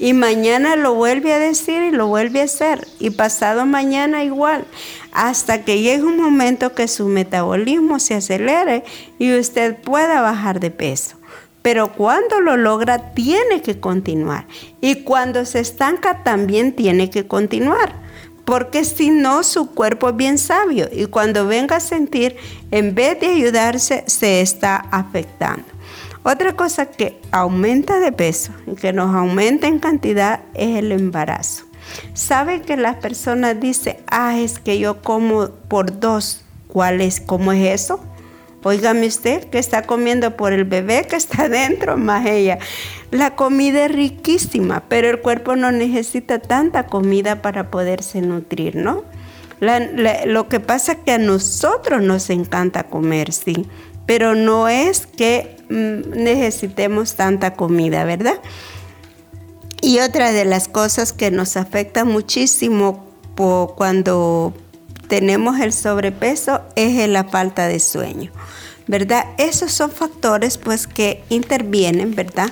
Y 0.00 0.14
mañana 0.14 0.76
lo 0.76 0.94
vuelve 0.94 1.34
a 1.34 1.38
decir 1.38 1.82
y 1.82 1.90
lo 1.90 2.06
vuelve 2.06 2.40
a 2.40 2.44
hacer. 2.44 2.88
Y 2.98 3.10
pasado 3.10 3.66
mañana 3.66 4.24
igual. 4.24 4.64
Hasta 5.12 5.62
que 5.62 5.82
llegue 5.82 6.02
un 6.02 6.16
momento 6.16 6.74
que 6.74 6.88
su 6.88 7.06
metabolismo 7.06 7.98
se 8.00 8.14
acelere 8.14 8.82
y 9.18 9.38
usted 9.38 9.76
pueda 9.76 10.22
bajar 10.22 10.58
de 10.58 10.70
peso. 10.70 11.16
Pero 11.60 11.92
cuando 11.92 12.40
lo 12.40 12.56
logra, 12.56 13.12
tiene 13.12 13.60
que 13.60 13.78
continuar. 13.78 14.46
Y 14.80 15.02
cuando 15.02 15.44
se 15.44 15.60
estanca, 15.60 16.22
también 16.22 16.72
tiene 16.72 17.10
que 17.10 17.26
continuar. 17.26 17.92
Porque 18.46 18.86
si 18.86 19.10
no, 19.10 19.42
su 19.42 19.70
cuerpo 19.74 20.08
es 20.08 20.16
bien 20.16 20.38
sabio. 20.38 20.88
Y 20.90 21.06
cuando 21.06 21.46
venga 21.46 21.76
a 21.76 21.80
sentir, 21.80 22.36
en 22.70 22.94
vez 22.94 23.20
de 23.20 23.26
ayudarse, 23.26 24.04
se 24.06 24.40
está 24.40 24.76
afectando. 24.76 25.69
Otra 26.22 26.54
cosa 26.54 26.86
que 26.86 27.18
aumenta 27.32 27.98
de 27.98 28.12
peso 28.12 28.52
y 28.66 28.74
que 28.74 28.92
nos 28.92 29.14
aumenta 29.14 29.66
en 29.66 29.78
cantidad 29.78 30.40
es 30.54 30.76
el 30.76 30.92
embarazo. 30.92 31.64
¿Sabe 32.12 32.60
que 32.60 32.76
las 32.76 32.96
personas 32.96 33.58
dicen, 33.58 33.96
ah, 34.06 34.38
es 34.38 34.58
que 34.58 34.78
yo 34.78 35.00
como 35.02 35.48
por 35.48 35.98
dos? 35.98 36.44
¿Cuál 36.68 37.00
es? 37.00 37.20
¿Cómo 37.20 37.52
es 37.52 37.80
eso? 37.80 38.00
Óigame 38.62 39.06
usted 39.06 39.44
que 39.44 39.58
está 39.58 39.82
comiendo 39.82 40.36
por 40.36 40.52
el 40.52 40.64
bebé 40.64 41.06
que 41.08 41.16
está 41.16 41.48
dentro, 41.48 41.96
más 41.96 42.26
ella. 42.26 42.58
La 43.10 43.34
comida 43.34 43.86
es 43.86 43.92
riquísima, 43.92 44.84
pero 44.88 45.08
el 45.08 45.20
cuerpo 45.20 45.56
no 45.56 45.72
necesita 45.72 46.38
tanta 46.38 46.86
comida 46.86 47.42
para 47.42 47.70
poderse 47.70 48.20
nutrir, 48.20 48.76
¿no? 48.76 49.04
lo 50.24 50.48
que 50.48 50.58
pasa 50.58 50.92
es 50.92 50.98
que 51.04 51.12
a 51.12 51.18
nosotros 51.18 52.00
nos 52.00 52.30
encanta 52.30 52.84
comer, 52.84 53.30
sí, 53.30 53.66
pero 54.06 54.34
no 54.34 54.68
es 54.70 55.06
que 55.06 55.59
necesitemos 55.70 57.14
tanta 57.14 57.54
comida, 57.54 58.04
¿verdad? 58.04 58.40
Y 59.80 60.00
otra 60.00 60.32
de 60.32 60.44
las 60.44 60.68
cosas 60.68 61.12
que 61.12 61.30
nos 61.30 61.56
afecta 61.56 62.04
muchísimo 62.04 63.06
cuando 63.76 64.52
tenemos 65.08 65.58
el 65.60 65.72
sobrepeso 65.72 66.60
es 66.76 67.08
la 67.08 67.24
falta 67.24 67.66
de 67.68 67.80
sueño, 67.80 68.30
¿verdad? 68.86 69.24
Esos 69.38 69.72
son 69.72 69.90
factores 69.90 70.58
pues 70.58 70.86
que 70.86 71.24
intervienen, 71.30 72.14
¿verdad? 72.14 72.50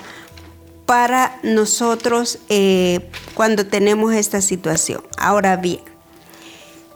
Para 0.87 1.39
nosotros 1.43 2.39
eh, 2.49 3.11
cuando 3.35 3.67
tenemos 3.67 4.15
esta 4.15 4.41
situación. 4.41 5.03
Ahora 5.19 5.57
bien, 5.57 5.81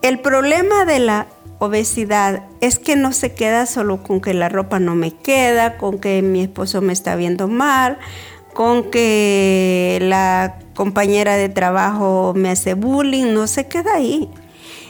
el 0.02 0.18
problema 0.18 0.84
de 0.84 0.98
la 0.98 1.28
obesidad 1.60 2.42
es 2.60 2.80
que 2.80 2.96
no 2.96 3.12
se 3.12 3.34
queda 3.34 3.66
solo 3.66 4.02
con 4.02 4.20
que 4.20 4.34
la 4.34 4.48
ropa 4.48 4.80
no 4.80 4.96
me 4.96 5.12
queda, 5.12 5.78
con 5.78 5.98
que 6.00 6.20
mi 6.22 6.42
esposo 6.42 6.80
me 6.80 6.92
está 6.92 7.14
viendo 7.14 7.46
mal, 7.46 7.98
con 8.52 8.90
que 8.90 9.98
la 10.02 10.58
compañera 10.74 11.36
de 11.36 11.48
trabajo 11.48 12.32
me 12.34 12.50
hace 12.50 12.74
bullying, 12.74 13.32
no 13.32 13.46
se 13.46 13.68
queda 13.68 13.94
ahí. 13.94 14.28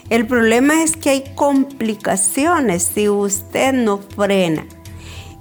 El 0.08 0.26
problema 0.26 0.82
es 0.82 0.96
que 0.96 1.10
hay 1.10 1.24
complicaciones 1.34 2.90
si 2.94 3.10
usted 3.10 3.74
no 3.74 3.98
frena. 3.98 4.64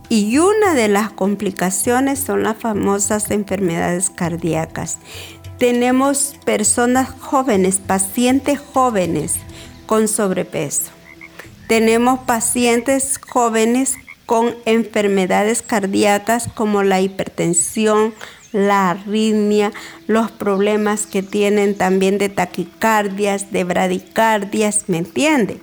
Y 0.09 0.37
una 0.37 0.73
de 0.73 0.89
las 0.89 1.11
complicaciones 1.11 2.19
son 2.19 2.43
las 2.43 2.57
famosas 2.57 3.31
enfermedades 3.31 4.09
cardíacas. 4.09 4.97
Tenemos 5.57 6.35
personas 6.43 7.09
jóvenes, 7.09 7.79
pacientes 7.79 8.59
jóvenes 8.59 9.35
con 9.91 10.07
sobrepeso. 10.07 10.89
Tenemos 11.67 12.19
pacientes 12.19 13.19
jóvenes 13.27 13.95
con 14.25 14.55
enfermedades 14.63 15.62
cardíacas 15.62 16.48
como 16.55 16.81
la 16.81 17.01
hipertensión, 17.01 18.13
la 18.53 18.91
arritmia, 18.91 19.74
los 20.07 20.31
problemas 20.31 21.07
que 21.07 21.24
tienen 21.24 21.75
también 21.75 22.17
de 22.19 22.29
taquicardias, 22.29 23.51
de 23.51 23.65
bradicardias, 23.65 24.86
¿me 24.88 25.00
entiende? 25.00 25.60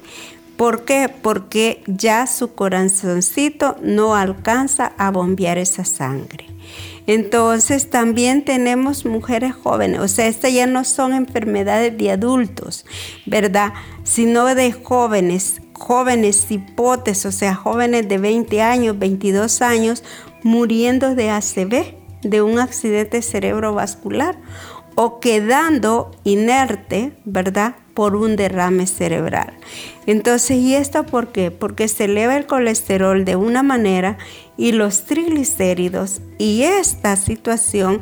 ¿Por 0.59 0.85
qué? 0.85 1.09
Porque 1.09 1.83
ya 1.87 2.27
su 2.27 2.53
corazoncito 2.53 3.79
no 3.81 4.15
alcanza 4.15 4.93
a 4.99 5.11
bombear 5.11 5.57
esa 5.57 5.87
sangre. 5.87 6.45
Entonces 7.09 7.89
también 7.89 8.45
tenemos 8.45 9.07
mujeres 9.07 9.55
jóvenes, 9.55 10.01
o 10.01 10.09
sea, 10.09 10.27
estas 10.27 10.53
ya 10.53 10.67
no 10.67 10.85
son 10.85 11.15
enfermedades 11.15 11.97
de 11.97 12.11
adultos, 12.11 12.85
¿verdad? 13.25 13.73
Sino 14.05 14.55
de 14.55 14.73
jóvenes, 14.73 15.63
jóvenes 15.73 16.51
hipotes, 16.51 17.25
o 17.25 17.33
sea, 17.33 17.55
jóvenes 17.55 18.11
de 18.11 18.19
20 18.19 18.61
años, 18.61 18.99
22 18.99 19.63
años, 19.63 20.05
muriendo 20.43 21.15
de 21.15 21.31
ACV, 21.31 21.95
de 22.21 22.43
un 22.43 22.59
accidente 22.59 23.23
cerebrovascular, 23.23 24.39
o 24.95 25.19
quedando 25.19 26.11
inerte, 26.25 27.15
¿verdad? 27.25 27.77
Por 27.99 28.15
un 28.15 28.37
derrame 28.37 28.87
cerebral. 28.87 29.55
Entonces, 30.07 30.59
¿y 30.59 30.77
esto 30.77 31.05
por 31.05 31.33
qué? 31.33 31.51
Porque 31.51 31.89
se 31.89 32.05
eleva 32.05 32.37
el 32.37 32.47
colesterol 32.47 33.25
de 33.25 33.35
una 33.35 33.65
manera 33.65 34.19
y 34.57 34.71
los 34.71 35.03
triglicéridos 35.03 36.21
y 36.39 36.63
esta 36.63 37.17
situación 37.17 38.01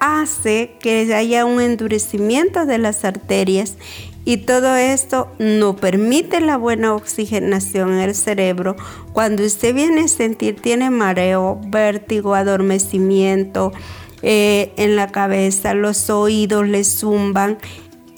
hace 0.00 0.76
que 0.80 1.14
haya 1.14 1.46
un 1.46 1.62
endurecimiento 1.62 2.66
de 2.66 2.76
las 2.76 3.06
arterias 3.06 3.78
y 4.26 4.36
todo 4.36 4.76
esto 4.76 5.32
no 5.38 5.76
permite 5.76 6.42
la 6.42 6.58
buena 6.58 6.94
oxigenación 6.94 7.94
en 7.94 8.00
el 8.00 8.14
cerebro. 8.14 8.76
Cuando 9.14 9.46
usted 9.46 9.74
viene 9.74 10.02
a 10.02 10.08
sentir, 10.08 10.60
tiene 10.60 10.90
mareo, 10.90 11.58
vértigo, 11.68 12.34
adormecimiento 12.34 13.72
eh, 14.20 14.74
en 14.76 14.94
la 14.94 15.08
cabeza, 15.08 15.72
los 15.72 16.10
oídos 16.10 16.68
le 16.68 16.84
zumban 16.84 17.56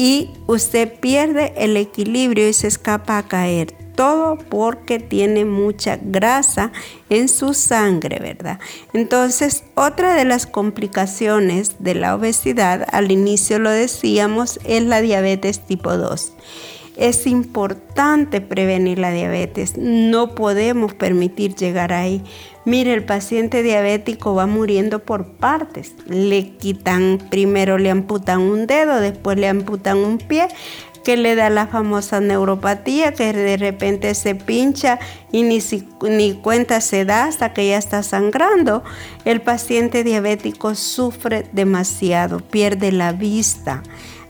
y 0.01 0.31
usted 0.47 0.99
pierde 0.99 1.53
el 1.59 1.77
equilibrio 1.77 2.49
y 2.49 2.55
se 2.55 2.69
escapa 2.69 3.19
a 3.19 3.29
caer 3.29 3.75
todo 3.95 4.39
porque 4.39 4.99
tiene 4.99 5.45
mucha 5.45 5.99
grasa 6.01 6.73
en 7.11 7.29
su 7.29 7.53
sangre, 7.53 8.19
¿verdad? 8.19 8.59
Entonces, 8.95 9.63
otra 9.75 10.15
de 10.15 10.25
las 10.25 10.47
complicaciones 10.47 11.77
de 11.81 11.97
la 11.97 12.15
obesidad, 12.15 12.87
al 12.93 13.13
inicio 13.13 13.59
lo 13.59 13.69
decíamos, 13.69 14.59
es 14.65 14.83
la 14.85 15.03
diabetes 15.03 15.67
tipo 15.67 15.95
2. 15.95 16.33
Es 17.01 17.27
importante 17.27 18.43
prevenir 18.43 18.99
la 18.99 19.11
diabetes, 19.11 19.79
no 19.79 20.35
podemos 20.35 20.93
permitir 20.93 21.55
llegar 21.55 21.95
ahí. 21.95 22.23
Mire, 22.67 22.93
el 22.93 23.05
paciente 23.05 23.63
diabético 23.63 24.35
va 24.35 24.45
muriendo 24.45 24.99
por 24.99 25.25
partes. 25.25 25.95
Le 26.07 26.51
quitan, 26.59 27.17
primero 27.31 27.79
le 27.79 27.89
amputan 27.89 28.41
un 28.41 28.67
dedo, 28.67 29.01
después 29.01 29.39
le 29.39 29.49
amputan 29.49 29.97
un 29.97 30.19
pie, 30.19 30.49
que 31.03 31.17
le 31.17 31.37
da 31.37 31.49
la 31.49 31.69
famosa 31.69 32.21
neuropatía, 32.21 33.13
que 33.15 33.33
de 33.33 33.57
repente 33.57 34.15
se 34.15 34.35
pincha 34.35 34.99
y 35.33 35.43
ni, 35.43 35.61
ni 36.03 36.35
cuenta 36.35 36.83
se 36.83 37.07
da 37.07 37.25
hasta 37.25 37.55
que 37.55 37.67
ya 37.67 37.79
está 37.79 38.03
sangrando. 38.03 38.85
El 39.25 39.41
paciente 39.41 40.05
diabético 40.05 40.75
sufre 40.75 41.47
demasiado, 41.53 42.41
pierde 42.41 42.93
la 42.93 43.13
vista. 43.13 43.83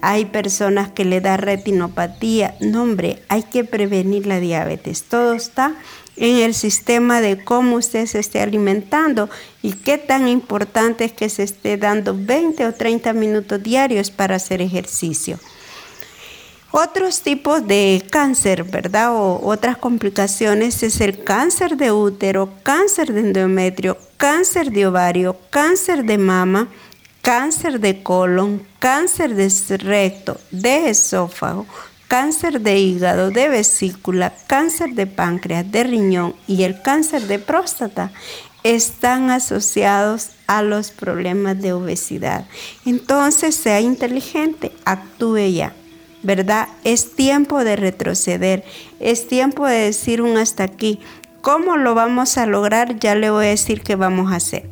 Hay 0.02 0.26
personas 0.26 0.90
que 0.90 1.04
le 1.04 1.21
da 1.21 1.37
retinopatía. 1.37 2.57
No, 2.61 2.83
hombre, 2.83 3.23
hay 3.28 3.42
que 3.42 3.64
prevenir 3.64 4.26
la 4.26 4.40
diabetes. 4.40 5.02
Todo 5.04 5.35
está 5.35 5.75
en 6.16 6.37
el 6.37 6.54
sistema 6.54 7.21
de 7.21 7.42
cómo 7.42 7.76
usted 7.76 8.07
se 8.07 8.19
esté 8.19 8.40
alimentando 8.40 9.28
y 9.62 9.73
qué 9.73 9.99
tan 9.99 10.28
importante 10.28 11.04
es 11.04 11.12
que 11.12 11.28
se 11.28 11.42
esté 11.42 11.76
dando 11.76 12.14
20 12.16 12.66
o 12.66 12.75
30 12.75 13.12
minutos 13.12 13.62
diarios 13.62 14.11
para 14.11 14.37
hacer 14.37 14.61
ejercicio. 14.61 15.38
Otros 16.73 17.23
tipos 17.23 17.66
de 17.66 18.04
cáncer, 18.11 18.62
¿verdad? 18.62 19.12
O 19.12 19.40
otras 19.45 19.76
complicaciones 19.76 20.85
es 20.85 21.00
el 21.00 21.25
cáncer 21.25 21.76
de 21.76 21.90
útero, 21.90 22.49
cáncer 22.62 23.12
de 23.12 23.21
endometrio, 23.21 23.99
cáncer 24.16 24.71
de 24.71 24.87
ovario, 24.87 25.37
cáncer 25.50 26.04
de 26.04 26.16
mama, 26.16 26.69
cáncer 27.22 27.80
de 27.80 28.02
colon, 28.02 28.62
cáncer 28.78 29.34
de 29.34 29.48
recto, 29.78 30.40
de 30.50 30.90
esófago, 30.90 31.66
cáncer 32.08 32.60
de 32.60 32.78
hígado, 32.78 33.30
de 33.30 33.48
vesícula, 33.48 34.32
cáncer 34.46 34.94
de 34.94 35.06
páncreas, 35.06 35.70
de 35.70 35.84
riñón 35.84 36.34
y 36.46 36.64
el 36.64 36.80
cáncer 36.82 37.22
de 37.22 37.38
próstata 37.38 38.10
están 38.62 39.30
asociados 39.30 40.30
a 40.47 40.62
los 40.62 40.90
problemas 40.90 41.60
de 41.60 41.73
obesidad. 41.73 42.47
Entonces, 42.84 43.54
sea 43.54 43.80
inteligente, 43.80 44.73
actúe 44.84 45.50
ya. 45.52 45.75
¿verdad? 46.23 46.68
Es 46.84 47.14
tiempo 47.14 47.64
de 47.64 47.76
retroceder, 47.76 48.64
es 48.99 49.26
tiempo 49.26 49.66
de 49.66 49.76
decir 49.76 50.23
un 50.23 50.36
hasta 50.36 50.64
aquí. 50.64 51.00
¿Cómo 51.40 51.76
lo 51.76 51.95
vamos 51.95 52.36
a 52.36 52.47
lograr? 52.47 52.99
Ya 52.99 53.14
le 53.14 53.30
voy 53.30 53.47
a 53.47 53.50
decir 53.50 53.82
qué 53.82 53.97
vamos 53.97 54.32
a 54.32 54.36
hacer. 54.36 54.68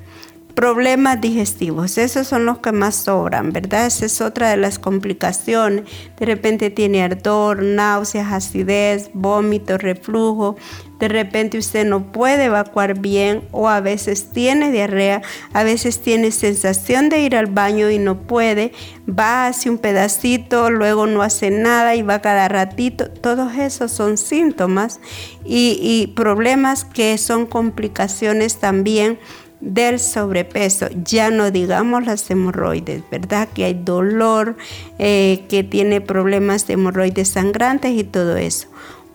Problemas 0.59 1.21
digestivos, 1.21 1.99
esos 1.99 2.27
son 2.27 2.44
los 2.44 2.59
que 2.59 2.73
más 2.73 2.97
sobran, 2.97 3.53
¿verdad? 3.53 3.87
Esa 3.87 4.07
es 4.07 4.21
otra 4.21 4.51
de 4.51 4.57
las 4.57 4.81
complicaciones. 4.81 5.85
De 6.18 6.27
repente 6.27 6.71
tiene 6.71 7.01
ardor, 7.01 7.62
náuseas, 7.62 8.33
acidez, 8.33 9.09
vómito, 9.14 9.79
reflujo, 9.79 10.57
de 10.99 11.07
repente 11.07 11.59
usted 11.59 11.87
no 11.87 12.11
puede 12.11 12.47
evacuar 12.47 12.99
bien 12.99 13.44
o 13.53 13.68
a 13.68 13.81
veces 13.81 14.31
tiene 14.33 14.73
diarrea, 14.73 15.23
a 15.53 15.62
veces 15.62 16.01
tiene 16.01 16.33
sensación 16.33 17.09
de 17.09 17.21
ir 17.21 17.37
al 17.37 17.47
baño 17.47 17.88
y 17.88 18.01
no 18.01 18.23
puede, 18.23 18.73
va 19.09 19.47
hace 19.47 19.71
un 19.71 19.79
pedacito, 19.79 20.73
luego 20.73 21.07
no 21.07 21.23
hace 21.23 21.53
nada 21.53 21.94
y 21.94 22.03
va 22.03 22.21
cada 22.21 22.49
ratito. 22.49 23.09
Todos 23.09 23.57
esos 23.57 23.92
son 23.92 24.18
síntomas 24.18 24.99
y, 25.44 25.79
y 25.81 26.09
problemas 26.16 26.85
que 26.85 27.16
son 27.16 27.47
complicaciones 27.47 28.57
también 28.57 29.21
del 29.61 29.99
sobrepeso, 29.99 30.88
ya 31.05 31.31
no 31.31 31.51
digamos 31.51 32.07
las 32.07 32.31
hemorroides, 32.31 33.03
¿verdad? 33.11 33.49
Que 33.53 33.64
hay 33.64 33.75
dolor, 33.75 34.57
eh, 34.99 35.44
que 35.49 35.64
tiene 35.64 36.01
problemas 36.01 36.66
de 36.66 36.75
hemorroides 36.75 37.29
sangrantes 37.29 37.92
y 37.92 38.05
todo 38.05 38.37
eso. 38.37 38.68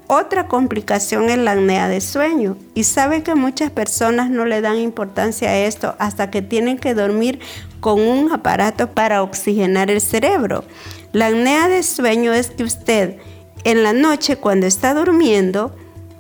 Otra 0.08 0.48
complicación 0.48 1.30
es 1.30 1.38
la 1.38 1.54
apnea 1.54 1.88
de 1.88 2.02
sueño. 2.02 2.58
Y 2.76 2.84
sabe 2.84 3.24
que 3.24 3.36
muchas 3.36 3.72
personas 3.72 4.30
no 4.30 4.46
le 4.46 4.62
dan 4.62 4.78
importancia 4.78 5.50
a 5.50 5.58
esto 5.58 5.96
hasta 5.98 6.30
que 6.30 6.42
tienen 6.42 6.78
que 6.78 6.94
dormir 6.94 7.40
con 7.80 8.02
un 8.02 8.32
aparato 8.32 8.92
para 8.92 9.24
oxigenar 9.24 9.90
el 9.90 10.02
cerebro. 10.02 10.66
La 11.14 11.28
apnea 11.28 11.68
de 11.68 11.84
sueño 11.84 12.34
es 12.34 12.50
que 12.50 12.64
usted 12.64 13.18
en 13.64 13.84
la 13.84 13.94
noche 13.94 14.36
cuando 14.36 14.68
está 14.68 14.94
durmiendo 14.94 15.74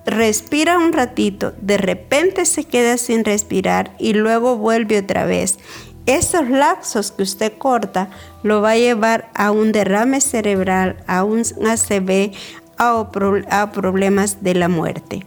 respira 0.05 0.77
un 0.77 0.93
ratito, 0.93 1.53
de 1.61 1.77
repente 1.77 2.45
se 2.45 2.65
queda 2.65 2.97
sin 2.97 3.23
respirar 3.23 3.95
y 3.99 4.13
luego 4.13 4.57
vuelve 4.57 4.99
otra 4.99 5.25
vez. 5.25 5.57
Esos 6.05 6.49
lapsos 6.49 7.11
que 7.11 7.23
usted 7.23 7.53
corta 7.57 8.09
lo 8.43 8.61
va 8.61 8.71
a 8.71 8.77
llevar 8.77 9.29
a 9.33 9.51
un 9.51 9.71
derrame 9.71 10.19
cerebral, 10.19 10.97
a 11.07 11.23
un 11.23 11.41
ACV, 11.41 12.33
a, 12.77 13.71
problemas 13.71 14.43
de 14.43 14.55
la 14.55 14.67
muerte. 14.67 15.25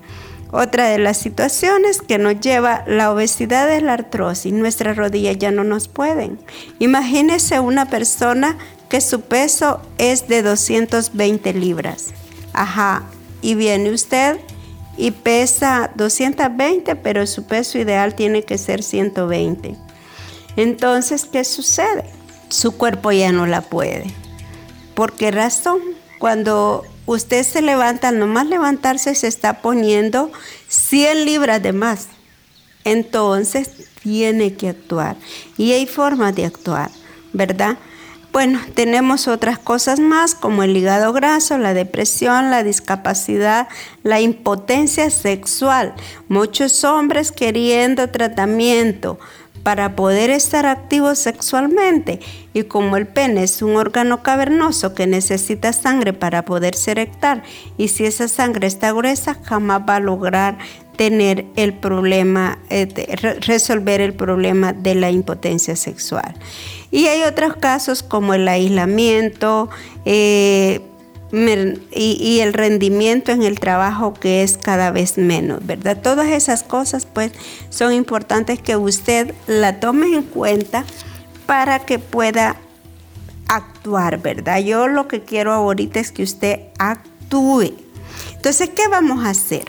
Otra 0.52 0.88
de 0.88 0.98
las 0.98 1.16
situaciones 1.16 2.00
que 2.02 2.18
nos 2.18 2.40
lleva 2.40 2.84
la 2.86 3.10
obesidad 3.10 3.70
es 3.74 3.82
la 3.82 3.94
artrosis. 3.94 4.52
Nuestras 4.52 4.96
rodillas 4.96 5.38
ya 5.38 5.50
no 5.50 5.64
nos 5.64 5.88
pueden. 5.88 6.38
Imagínese 6.78 7.58
una 7.58 7.86
persona 7.86 8.56
que 8.88 9.00
su 9.00 9.22
peso 9.22 9.80
es 9.98 10.28
de 10.28 10.42
220 10.42 11.52
libras. 11.54 12.08
Ajá, 12.52 13.02
y 13.42 13.54
viene 13.54 13.90
usted 13.90 14.38
y 14.96 15.10
pesa 15.10 15.90
220, 15.94 16.96
pero 16.96 17.26
su 17.26 17.44
peso 17.44 17.78
ideal 17.78 18.14
tiene 18.14 18.42
que 18.42 18.58
ser 18.58 18.82
120. 18.82 19.76
Entonces, 20.56 21.24
¿qué 21.24 21.44
sucede? 21.44 22.04
Su 22.48 22.72
cuerpo 22.72 23.12
ya 23.12 23.32
no 23.32 23.46
la 23.46 23.60
puede. 23.60 24.06
¿Por 24.94 25.12
qué 25.12 25.30
razón? 25.30 25.78
Cuando 26.18 26.84
usted 27.04 27.42
se 27.44 27.60
levanta, 27.60 28.10
nomás 28.10 28.46
levantarse 28.46 29.14
se 29.14 29.26
está 29.26 29.60
poniendo 29.60 30.30
100 30.68 31.24
libras 31.26 31.62
de 31.62 31.72
más. 31.72 32.08
Entonces 32.84 33.70
tiene 34.02 34.54
que 34.54 34.70
actuar. 34.70 35.16
Y 35.58 35.72
hay 35.72 35.86
formas 35.86 36.34
de 36.34 36.46
actuar, 36.46 36.90
¿verdad? 37.32 37.76
Bueno, 38.36 38.60
tenemos 38.74 39.28
otras 39.28 39.58
cosas 39.58 39.98
más 39.98 40.34
como 40.34 40.62
el 40.62 40.76
hígado 40.76 41.14
graso, 41.14 41.56
la 41.56 41.72
depresión, 41.72 42.50
la 42.50 42.62
discapacidad, 42.62 43.66
la 44.02 44.20
impotencia 44.20 45.08
sexual. 45.08 45.94
Muchos 46.28 46.84
hombres 46.84 47.32
queriendo 47.32 48.10
tratamiento 48.10 49.18
para 49.62 49.96
poder 49.96 50.28
estar 50.28 50.66
activos 50.66 51.18
sexualmente 51.18 52.20
y 52.52 52.62
como 52.64 52.96
el 52.98 53.06
pene 53.06 53.42
es 53.42 53.62
un 53.62 53.74
órgano 53.74 54.22
cavernoso 54.22 54.94
que 54.94 55.06
necesita 55.06 55.72
sangre 55.72 56.12
para 56.12 56.44
poderse 56.44 56.90
erectar 56.90 57.42
y 57.76 57.88
si 57.88 58.04
esa 58.04 58.28
sangre 58.28 58.66
está 58.66 58.92
gruesa 58.92 59.38
jamás 59.42 59.80
va 59.88 59.96
a 59.96 60.00
lograr 60.00 60.58
tener 60.96 61.46
el 61.56 61.74
problema, 61.74 62.58
eh, 62.70 62.86
resolver 63.40 64.00
el 64.00 64.14
problema 64.14 64.72
de 64.72 64.94
la 64.94 65.10
impotencia 65.10 65.76
sexual. 65.76 66.34
Y 66.90 67.06
hay 67.06 67.22
otros 67.22 67.56
casos 67.56 68.02
como 68.02 68.34
el 68.34 68.48
aislamiento, 68.48 69.68
eh, 70.04 70.80
y, 71.32 72.38
el 72.40 72.52
rendimiento 72.52 73.32
en 73.32 73.42
el 73.42 73.58
trabajo 73.58 74.14
que 74.14 74.42
es 74.42 74.56
cada 74.56 74.90
vez 74.90 75.18
menos, 75.18 75.64
¿verdad? 75.66 76.00
Todas 76.00 76.28
esas 76.28 76.62
cosas 76.62 77.06
pues 77.06 77.32
son 77.68 77.92
importantes 77.92 78.60
que 78.60 78.76
usted 78.76 79.34
la 79.46 79.80
tome 79.80 80.06
en 80.14 80.22
cuenta 80.22 80.84
para 81.46 81.80
que 81.80 81.98
pueda 81.98 82.56
actuar, 83.48 84.22
¿verdad? 84.22 84.60
Yo 84.60 84.88
lo 84.88 85.08
que 85.08 85.22
quiero 85.22 85.52
ahorita 85.52 86.00
es 86.00 86.12
que 86.12 86.22
usted 86.22 86.60
actúe. 86.78 87.74
Entonces, 88.36 88.70
¿qué 88.70 88.88
vamos 88.88 89.24
a 89.24 89.30
hacer? 89.30 89.64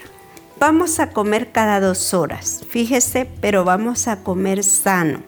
Vamos 0.60 1.00
a 1.00 1.12
comer 1.12 1.52
cada 1.52 1.80
dos 1.80 2.16
horas, 2.16 2.64
fíjese, 2.68 3.30
pero 3.42 3.64
vamos 3.64 4.08
a 4.08 4.24
comer 4.24 4.64
sano. 4.64 5.22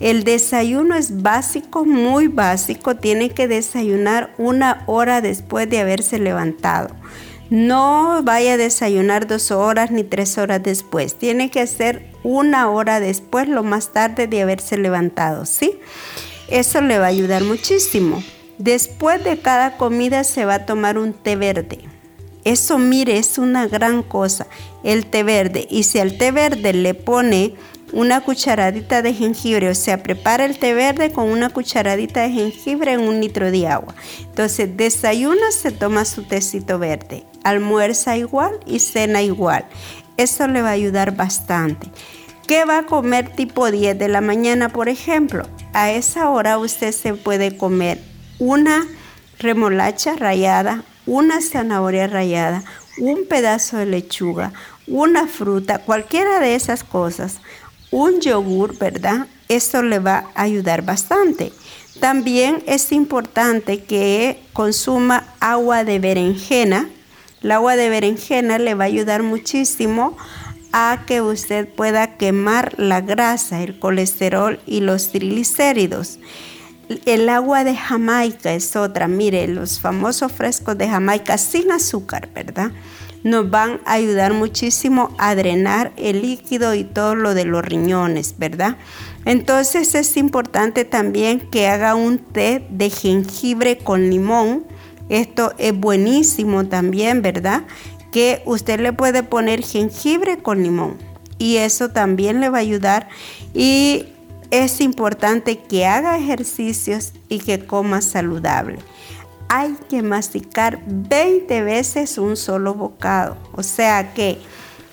El 0.00 0.24
desayuno 0.24 0.94
es 0.94 1.22
básico, 1.22 1.84
muy 1.84 2.28
básico. 2.28 2.96
Tiene 2.96 3.28
que 3.28 3.46
desayunar 3.46 4.32
una 4.38 4.82
hora 4.86 5.20
después 5.20 5.68
de 5.68 5.80
haberse 5.80 6.18
levantado. 6.18 6.96
No 7.50 8.22
vaya 8.22 8.54
a 8.54 8.56
desayunar 8.56 9.26
dos 9.26 9.50
horas 9.50 9.90
ni 9.90 10.02
tres 10.02 10.38
horas 10.38 10.62
después. 10.62 11.14
Tiene 11.14 11.50
que 11.50 11.66
ser 11.66 12.06
una 12.22 12.70
hora 12.70 13.00
después, 13.00 13.48
lo 13.48 13.62
más 13.62 13.92
tarde 13.92 14.28
de 14.28 14.40
haberse 14.40 14.78
levantado, 14.78 15.44
¿sí? 15.44 15.78
Eso 16.48 16.80
le 16.80 16.98
va 16.98 17.04
a 17.04 17.08
ayudar 17.08 17.44
muchísimo. 17.44 18.22
Después 18.56 19.22
de 19.24 19.38
cada 19.38 19.76
comida 19.76 20.24
se 20.24 20.46
va 20.46 20.54
a 20.54 20.66
tomar 20.66 20.96
un 20.96 21.12
té 21.12 21.36
verde. 21.36 21.80
Eso, 22.44 22.78
mire, 22.78 23.18
es 23.18 23.38
una 23.38 23.66
gran 23.66 24.02
cosa, 24.02 24.46
el 24.82 25.06
té 25.06 25.22
verde. 25.22 25.66
Y 25.70 25.82
si 25.84 25.98
al 25.98 26.16
té 26.16 26.32
verde 26.32 26.72
le 26.72 26.94
pone 26.94 27.54
una 27.92 28.20
cucharadita 28.20 29.02
de 29.02 29.14
jengibre, 29.14 29.68
o 29.68 29.74
sea, 29.74 30.02
prepara 30.02 30.44
el 30.44 30.58
té 30.58 30.74
verde 30.74 31.12
con 31.12 31.28
una 31.28 31.50
cucharadita 31.50 32.22
de 32.22 32.30
jengibre 32.30 32.92
en 32.92 33.00
un 33.00 33.20
litro 33.20 33.50
de 33.50 33.66
agua. 33.66 33.94
Entonces, 34.20 34.76
desayuna, 34.76 35.50
se 35.50 35.70
toma 35.70 36.04
su 36.04 36.22
tecito 36.22 36.78
verde, 36.78 37.24
almuerza 37.44 38.16
igual 38.16 38.60
y 38.66 38.78
cena 38.78 39.22
igual. 39.22 39.66
Eso 40.16 40.46
le 40.46 40.62
va 40.62 40.68
a 40.68 40.72
ayudar 40.72 41.16
bastante. 41.16 41.90
¿Qué 42.46 42.64
va 42.64 42.78
a 42.78 42.86
comer 42.86 43.28
tipo 43.28 43.70
10 43.70 43.98
de 43.98 44.08
la 44.08 44.20
mañana, 44.20 44.70
por 44.70 44.88
ejemplo? 44.88 45.44
A 45.72 45.92
esa 45.92 46.30
hora 46.30 46.58
usted 46.58 46.92
se 46.92 47.14
puede 47.14 47.56
comer 47.56 48.00
una 48.38 48.86
remolacha 49.38 50.16
rallada, 50.16 50.82
una 51.10 51.40
zanahoria 51.40 52.06
rallada, 52.06 52.62
un 52.98 53.26
pedazo 53.28 53.78
de 53.78 53.86
lechuga, 53.86 54.52
una 54.86 55.26
fruta, 55.26 55.78
cualquiera 55.78 56.38
de 56.38 56.54
esas 56.54 56.84
cosas, 56.84 57.40
un 57.90 58.20
yogur, 58.20 58.78
¿verdad? 58.78 59.26
Esto 59.48 59.82
le 59.82 59.98
va 59.98 60.30
a 60.36 60.42
ayudar 60.42 60.82
bastante. 60.82 61.52
También 61.98 62.62
es 62.66 62.92
importante 62.92 63.82
que 63.82 64.40
consuma 64.52 65.24
agua 65.40 65.82
de 65.82 65.98
berenjena. 65.98 66.88
El 67.42 67.50
agua 67.50 67.74
de 67.74 67.88
berenjena 67.88 68.60
le 68.60 68.74
va 68.74 68.84
a 68.84 68.86
ayudar 68.86 69.24
muchísimo 69.24 70.16
a 70.72 71.02
que 71.08 71.22
usted 71.22 71.68
pueda 71.68 72.18
quemar 72.18 72.78
la 72.78 73.00
grasa, 73.00 73.64
el 73.64 73.80
colesterol 73.80 74.60
y 74.64 74.78
los 74.78 75.10
triglicéridos. 75.10 76.20
El 77.06 77.28
agua 77.28 77.64
de 77.64 77.76
Jamaica 77.76 78.52
es 78.52 78.74
otra. 78.74 79.06
Mire, 79.06 79.46
los 79.46 79.80
famosos 79.80 80.32
frescos 80.32 80.76
de 80.76 80.88
Jamaica 80.88 81.38
sin 81.38 81.70
azúcar, 81.70 82.28
¿verdad? 82.34 82.72
nos 83.22 83.50
van 83.50 83.80
a 83.84 83.94
ayudar 83.94 84.32
muchísimo 84.32 85.14
a 85.18 85.34
drenar 85.34 85.92
el 85.96 86.22
líquido 86.22 86.74
y 86.74 86.84
todo 86.84 87.14
lo 87.14 87.34
de 87.34 87.44
los 87.44 87.64
riñones, 87.64 88.36
¿verdad? 88.38 88.76
Entonces 89.24 89.94
es 89.94 90.16
importante 90.16 90.84
también 90.84 91.40
que 91.40 91.66
haga 91.66 91.94
un 91.94 92.18
té 92.18 92.64
de 92.70 92.88
jengibre 92.88 93.78
con 93.78 94.08
limón. 94.08 94.64
Esto 95.08 95.52
es 95.58 95.78
buenísimo 95.78 96.66
también, 96.66 97.20
¿verdad? 97.20 97.64
Que 98.10 98.42
usted 98.46 98.80
le 98.80 98.92
puede 98.92 99.22
poner 99.22 99.62
jengibre 99.62 100.38
con 100.38 100.62
limón 100.62 100.96
y 101.38 101.56
eso 101.56 101.90
también 101.90 102.40
le 102.40 102.48
va 102.48 102.58
a 102.58 102.62
ayudar 102.62 103.08
y 103.54 104.06
es 104.50 104.80
importante 104.80 105.60
que 105.60 105.86
haga 105.86 106.18
ejercicios 106.18 107.12
y 107.28 107.38
que 107.38 107.64
coma 107.64 108.00
saludable 108.00 108.78
hay 109.52 109.76
que 109.88 110.00
masticar 110.02 110.78
20 110.86 111.62
veces 111.64 112.18
un 112.18 112.36
solo 112.36 112.72
bocado. 112.72 113.36
O 113.52 113.64
sea 113.64 114.14
que 114.14 114.38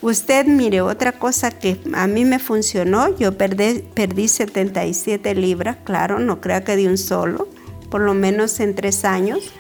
usted 0.01 0.47
mire, 0.47 0.81
otra 0.81 1.11
cosa 1.11 1.51
que 1.51 1.79
a 1.93 2.07
mí 2.07 2.25
me 2.25 2.39
funcionó, 2.39 3.15
yo 3.19 3.37
perdí, 3.37 3.83
perdí 3.93 4.27
77 4.27 5.35
libras, 5.35 5.77
claro, 5.83 6.17
no 6.17 6.41
crea 6.41 6.63
que 6.63 6.75
de 6.75 6.87
un 6.87 6.97
solo, 6.97 7.47
por 7.91 8.01
lo 8.01 8.15
menos 8.15 8.59
en 8.59 8.73
tres 8.73 9.05
años. 9.05 9.53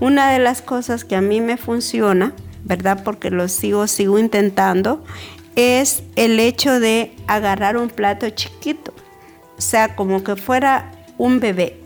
Una 0.00 0.32
de 0.32 0.38
las 0.38 0.62
cosas 0.62 1.04
que 1.04 1.14
a 1.14 1.20
mí 1.20 1.42
me 1.42 1.58
funciona, 1.58 2.32
¿verdad? 2.64 3.02
Porque 3.04 3.28
lo 3.28 3.48
sigo, 3.48 3.86
sigo 3.86 4.18
intentando, 4.18 5.04
es 5.56 6.02
el 6.16 6.40
hecho 6.40 6.80
de 6.80 7.14
agarrar 7.26 7.76
un 7.76 7.90
plato 7.90 8.30
chiquito, 8.30 8.94
o 9.58 9.60
sea, 9.60 9.96
como 9.96 10.22
que 10.22 10.36
fuera 10.36 10.92
un 11.18 11.40
bebé 11.40 11.78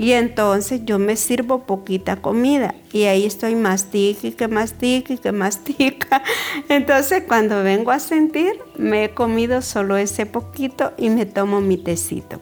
y 0.00 0.12
entonces 0.12 0.80
yo 0.86 0.98
me 0.98 1.14
sirvo 1.14 1.66
poquita 1.66 2.16
comida 2.16 2.74
y 2.90 3.02
ahí 3.02 3.26
estoy 3.26 3.54
mastica 3.54 4.28
y 4.28 4.32
que 4.32 4.48
mastica 4.48 5.12
y 5.12 5.18
que 5.18 5.30
mastica. 5.30 6.22
Entonces 6.70 7.24
cuando 7.28 7.62
vengo 7.62 7.90
a 7.90 7.98
sentir, 7.98 8.54
me 8.78 9.04
he 9.04 9.10
comido 9.10 9.60
solo 9.60 9.98
ese 9.98 10.24
poquito 10.24 10.94
y 10.96 11.10
me 11.10 11.26
tomo 11.26 11.60
mi 11.60 11.76
tecito. 11.76 12.40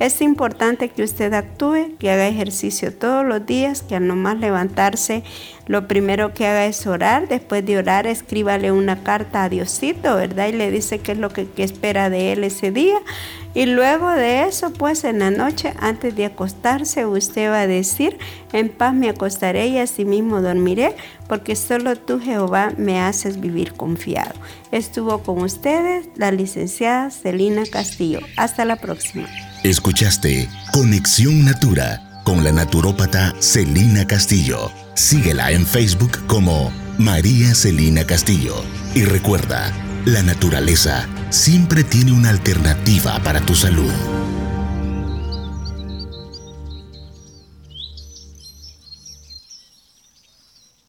Es 0.00 0.22
importante 0.22 0.88
que 0.88 1.02
usted 1.02 1.34
actúe, 1.34 1.94
que 1.98 2.10
haga 2.10 2.26
ejercicio 2.26 2.90
todos 2.90 3.22
los 3.22 3.44
días, 3.44 3.82
que 3.82 3.96
al 3.96 4.06
nomás 4.06 4.38
levantarse, 4.38 5.22
lo 5.66 5.86
primero 5.88 6.32
que 6.32 6.46
haga 6.46 6.64
es 6.64 6.86
orar. 6.86 7.28
Después 7.28 7.66
de 7.66 7.76
orar, 7.76 8.06
escríbale 8.06 8.72
una 8.72 9.02
carta 9.02 9.44
a 9.44 9.50
Diosito, 9.50 10.16
¿verdad? 10.16 10.48
Y 10.48 10.52
le 10.52 10.70
dice 10.70 11.00
qué 11.00 11.12
es 11.12 11.18
lo 11.18 11.28
que, 11.28 11.50
que 11.50 11.64
espera 11.64 12.08
de 12.08 12.32
él 12.32 12.44
ese 12.44 12.70
día. 12.70 12.96
Y 13.52 13.66
luego 13.66 14.08
de 14.08 14.44
eso, 14.44 14.72
pues 14.72 15.04
en 15.04 15.18
la 15.18 15.30
noche, 15.30 15.74
antes 15.78 16.16
de 16.16 16.24
acostarse, 16.24 17.04
usted 17.04 17.50
va 17.50 17.60
a 17.60 17.66
decir, 17.66 18.16
en 18.54 18.70
paz 18.70 18.94
me 18.94 19.10
acostaré 19.10 19.66
y 19.66 19.76
asimismo 19.76 20.40
dormiré, 20.40 20.96
porque 21.28 21.56
solo 21.56 21.94
tú, 21.96 22.20
Jehová, 22.20 22.72
me 22.78 23.02
haces 23.02 23.38
vivir 23.38 23.74
confiado. 23.74 24.32
Estuvo 24.72 25.18
con 25.18 25.42
ustedes 25.42 26.08
la 26.16 26.30
licenciada 26.30 27.10
Celina 27.10 27.64
Castillo. 27.70 28.20
Hasta 28.38 28.64
la 28.64 28.76
próxima. 28.76 29.28
Escuchaste 29.62 30.48
Conexión 30.72 31.44
Natura 31.44 32.00
con 32.24 32.42
la 32.42 32.50
naturópata 32.50 33.34
Celina 33.40 34.06
Castillo. 34.06 34.72
Síguela 34.94 35.50
en 35.50 35.66
Facebook 35.66 36.26
como 36.26 36.72
María 36.96 37.54
Celina 37.54 38.06
Castillo. 38.06 38.64
Y 38.94 39.04
recuerda, 39.04 39.70
la 40.06 40.22
naturaleza 40.22 41.06
siempre 41.28 41.84
tiene 41.84 42.12
una 42.12 42.30
alternativa 42.30 43.22
para 43.22 43.40
tu 43.40 43.54
salud. 43.54 43.92